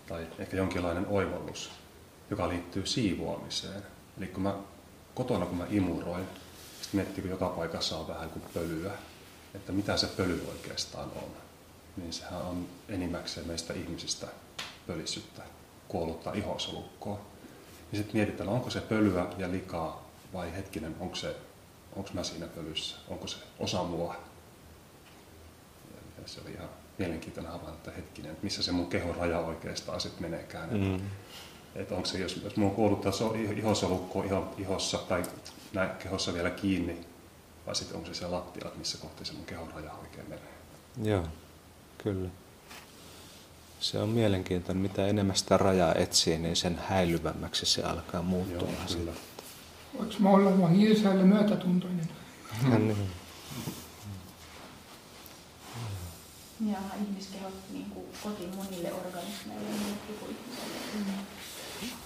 tai 0.07 0.27
ehkä 0.39 0.57
jonkinlainen 0.57 1.07
oivallus, 1.07 1.71
joka 2.29 2.49
liittyy 2.49 2.85
siivoamiseen. 2.85 3.83
Eli 4.17 4.27
kun 4.27 4.43
mä 4.43 4.55
kotona 5.15 5.45
kun 5.45 5.57
mä 5.57 5.65
imuroin, 5.69 6.27
sitten 6.81 6.99
miettii, 6.99 7.21
kun 7.21 7.31
joka 7.31 7.49
paikassa 7.49 7.97
on 7.97 8.07
vähän 8.07 8.29
kuin 8.29 8.43
pölyä, 8.53 8.91
että 9.53 9.71
mitä 9.71 9.97
se 9.97 10.07
pöly 10.07 10.47
oikeastaan 10.51 11.11
on. 11.15 11.29
Niin 11.97 12.13
sehän 12.13 12.41
on 12.41 12.67
enimmäkseen 12.89 13.47
meistä 13.47 13.73
ihmisistä 13.73 14.27
pölissyttä, 14.87 15.41
kuollutta 15.87 16.33
ihosolukkoa. 16.33 17.21
Ja 17.91 17.97
sitten 17.97 18.15
mietitään, 18.15 18.49
onko 18.49 18.69
se 18.69 18.81
pölyä 18.81 19.25
ja 19.37 19.51
likaa 19.51 20.09
vai 20.33 20.55
hetkinen, 20.55 20.95
onko, 20.99 21.15
se, 21.15 21.35
onko 21.95 22.09
mä 22.13 22.23
siinä 22.23 22.47
pölyssä, 22.47 22.95
onko 23.07 23.27
se 23.27 23.37
osa 23.59 23.83
mua. 23.83 24.15
Ja 26.23 26.29
se 26.29 26.41
oli 26.41 26.51
ihan 26.51 26.69
mielenkiintoinen 26.97 27.51
havainto, 27.51 27.77
että 27.77 27.91
hetkinen, 27.91 28.31
että 28.31 28.43
missä 28.43 28.63
se 28.63 28.71
mun 28.71 28.87
kehon 28.87 29.15
raja 29.15 29.39
oikeastaan 29.39 30.01
sitten 30.01 30.21
meneekään. 30.21 30.69
Mm. 30.69 31.01
Että 31.75 31.95
onko 31.95 32.05
se, 32.07 32.19
jos, 32.19 32.41
jos 32.43 32.55
mulla 32.55 32.69
on 32.69 32.75
kuollut 32.75 33.05
ihosolukko 33.57 34.23
iho, 34.23 34.53
ihossa 34.57 34.97
tai 34.97 35.23
näin 35.73 35.89
kehossa 35.89 36.33
vielä 36.33 36.49
kiinni, 36.49 37.05
vai 37.65 37.75
sitten 37.75 37.97
onko 37.97 38.07
se 38.07 38.13
siellä 38.13 38.35
lattialla, 38.35 38.75
missä 38.75 38.97
kohti 38.97 39.25
se 39.25 39.33
mun 39.33 39.45
kehon 39.45 39.71
raja 39.75 39.91
oikein 39.91 40.29
menee. 40.29 40.53
Joo, 41.03 41.23
kyllä. 41.97 42.29
Se 43.79 43.99
on 43.99 44.09
mielenkiintoinen. 44.09 44.81
Mitä 44.81 45.07
enemmän 45.07 45.35
sitä 45.35 45.57
rajaa 45.57 45.95
etsii, 45.95 46.37
niin 46.37 46.55
sen 46.55 46.79
häilyvämmäksi 46.87 47.65
se 47.65 47.83
alkaa 47.83 48.21
muuttua. 48.21 48.67
Joo, 48.67 48.97
kyllä. 48.97 49.11
Voiko 49.97 50.13
mä 50.19 50.29
olla 50.29 50.59
vaan 50.59 50.73
hilsäälle 50.73 51.23
myötätuntoinen? 51.23 52.09
Mm. 52.63 52.95
Ja 56.71 56.77
ihmiskehot 57.07 57.53
niin 57.73 57.85
kuin 57.93 58.05
koti 58.23 58.47
monille 58.55 58.93
organismeille 58.93 59.69
muuttuu 59.69 60.15
kuin 60.19 60.35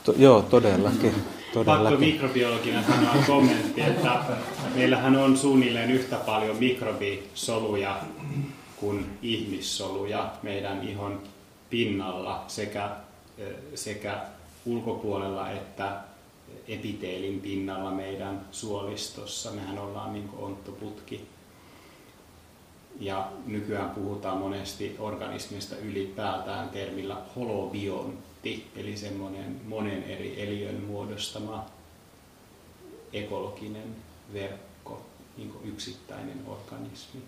To, 0.03 0.13
joo, 0.17 0.41
todellakin. 0.41 1.13
todellakin. 1.53 1.83
Pakko 1.89 1.99
mikrobiologina 1.99 2.83
sanoa 2.83 3.23
kommentti, 3.27 3.81
että 3.81 4.19
meillähän 4.75 5.15
on 5.15 5.37
suunnilleen 5.37 5.91
yhtä 5.91 6.15
paljon 6.15 6.57
mikrobisoluja 6.57 8.01
kuin 8.77 9.17
ihmissoluja 9.21 10.31
meidän 10.43 10.87
ihon 10.87 11.21
pinnalla 11.69 12.45
sekä, 12.47 12.89
sekä 13.75 14.21
ulkopuolella 14.65 15.51
että 15.51 15.97
epiteelin 16.67 17.39
pinnalla 17.39 17.91
meidän 17.91 18.41
suolistossa. 18.51 19.51
Mehän 19.51 19.79
ollaan 19.79 20.13
niin 20.13 20.29
onttoputki. 20.37 21.27
Ja 22.99 23.31
nykyään 23.45 23.89
puhutaan 23.89 24.37
monesti 24.37 24.95
organismista 24.99 25.75
ylipäätään 25.77 26.69
termillä 26.69 27.17
holobiontti, 27.35 28.71
eli 28.75 28.97
semmoinen 28.97 29.61
monen 29.65 30.03
eri 30.03 30.41
eliön 30.41 30.83
muodostama 30.83 31.65
ekologinen 33.13 33.95
verkko, 34.33 35.05
niin 35.37 35.53
yksittäinen 35.63 36.41
organismi. 36.47 37.23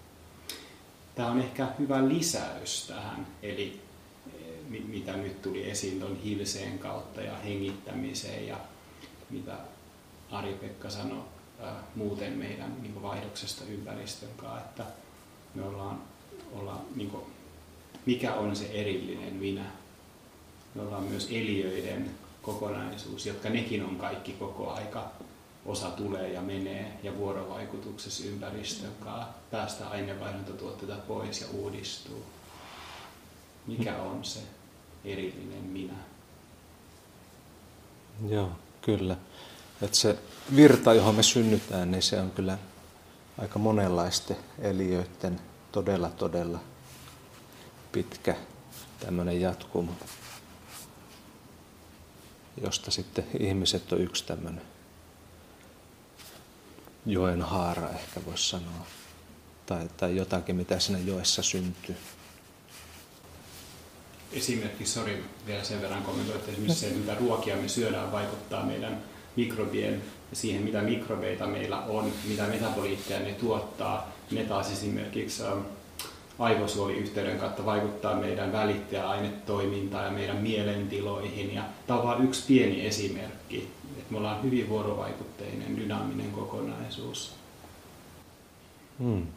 Tämä 1.15 1.31
on 1.31 1.39
ehkä 1.39 1.67
hyvä 1.79 2.07
lisäys 2.07 2.87
tähän, 2.87 3.27
eli 3.43 3.81
eh, 4.39 4.83
mitä 4.87 5.17
nyt 5.17 5.41
tuli 5.41 5.69
esiin 5.69 5.99
tuon 5.99 6.15
hilseen 6.15 6.79
kautta 6.79 7.21
ja 7.21 7.37
hengittämiseen 7.37 8.47
ja 8.47 8.57
mitä 9.29 9.57
Ari-Pekka 10.31 10.89
sanoi 10.89 11.23
ää, 11.59 11.83
muuten 11.95 12.33
meidän 12.33 12.81
niin 12.81 13.01
vaihdoksesta 13.01 13.63
ympäristön 13.65 14.29
kanssa, 14.37 14.59
että 14.59 14.83
me 15.55 15.63
ollaan, 15.63 16.01
ollaan 16.53 16.81
niin 16.95 17.09
kuin, 17.09 17.23
mikä 18.05 18.33
on 18.33 18.55
se 18.55 18.65
erillinen 18.65 19.33
minä. 19.33 19.65
Me 20.75 20.81
ollaan 20.81 21.03
myös 21.03 21.27
eliöiden 21.31 22.11
kokonaisuus, 22.41 23.25
jotka 23.25 23.49
nekin 23.49 23.85
on 23.85 23.95
kaikki 23.95 24.31
koko 24.31 24.71
aika. 24.73 25.11
Osa 25.65 25.89
tulee 25.91 26.33
ja 26.33 26.41
menee 26.41 26.99
ja 27.03 27.17
vuorovaikutuksessa 27.17 28.23
ympäristön 28.23 28.91
kanssa 28.99 29.27
päästä 29.51 29.89
aineenvaihduntotuotteita 29.89 30.95
pois 30.95 31.41
ja 31.41 31.47
uudistuu. 31.53 32.23
Mikä 33.67 33.95
on 33.95 34.25
se 34.25 34.39
erillinen 35.05 35.63
minä? 35.63 35.93
Joo, 38.29 38.51
kyllä. 38.81 39.17
Että 39.81 39.97
se 39.97 40.17
virta, 40.55 40.93
johon 40.93 41.15
me 41.15 41.23
synnytään, 41.23 41.91
niin 41.91 42.01
se 42.01 42.21
on 42.21 42.31
kyllä 42.31 42.57
aika 43.41 43.59
monenlaisten 43.59 44.37
eliöiden 44.59 45.39
todella, 45.71 46.09
todella 46.09 46.59
pitkä 47.91 48.35
tämmöinen 48.99 49.41
jatkumo, 49.41 49.91
josta 52.61 52.91
sitten 52.91 53.27
ihmiset 53.39 53.93
on 53.93 54.01
yksi 54.01 54.25
tämmöinen 54.25 54.61
joen 57.05 57.41
haara 57.41 57.89
ehkä 57.89 58.25
voisi 58.25 58.49
sanoa, 58.49 58.85
tai, 59.65 59.89
tai 59.97 60.15
jotakin, 60.15 60.55
mitä 60.55 60.79
siinä 60.79 60.99
joessa 60.99 61.43
syntyy. 61.43 61.95
Esimerkiksi, 64.31 64.93
sori 64.93 65.23
vielä 65.45 65.63
sen 65.63 65.81
verran 65.81 66.03
kommentoin, 66.03 66.39
että 66.39 66.51
esimerkiksi 66.51 66.79
se, 66.79 66.95
mitä 66.95 67.15
ruokia 67.15 67.55
me 67.55 67.67
syödään, 67.67 68.11
vaikuttaa 68.11 68.65
meidän 68.65 69.03
mikrobien 69.35 70.03
siihen, 70.33 70.63
mitä 70.63 70.81
mikrobeita 70.81 71.47
meillä 71.47 71.77
on, 71.77 72.11
mitä 72.27 72.43
metaboliitteja 72.43 73.19
ne 73.19 73.33
tuottaa. 73.33 74.11
Ne 74.31 74.43
taas 74.43 74.71
esimerkiksi 74.71 75.43
aivosuoliyhteyden 76.39 77.39
kautta 77.39 77.65
vaikuttaa 77.65 78.15
meidän 78.15 78.51
välittäjäainetoimintaan 78.51 80.05
ja 80.05 80.11
meidän 80.11 80.37
mielentiloihin. 80.37 81.55
Ja 81.55 81.63
tämä 81.87 81.99
on 81.99 82.07
vain 82.07 82.23
yksi 82.23 82.43
pieni 82.47 82.87
esimerkki, 82.87 83.69
että 83.97 84.11
me 84.11 84.17
ollaan 84.17 84.43
hyvin 84.43 84.69
vuorovaikutteinen, 84.69 85.77
dynaaminen 85.77 86.31
kokonaisuus. 86.31 87.33
Hmm. 88.99 89.27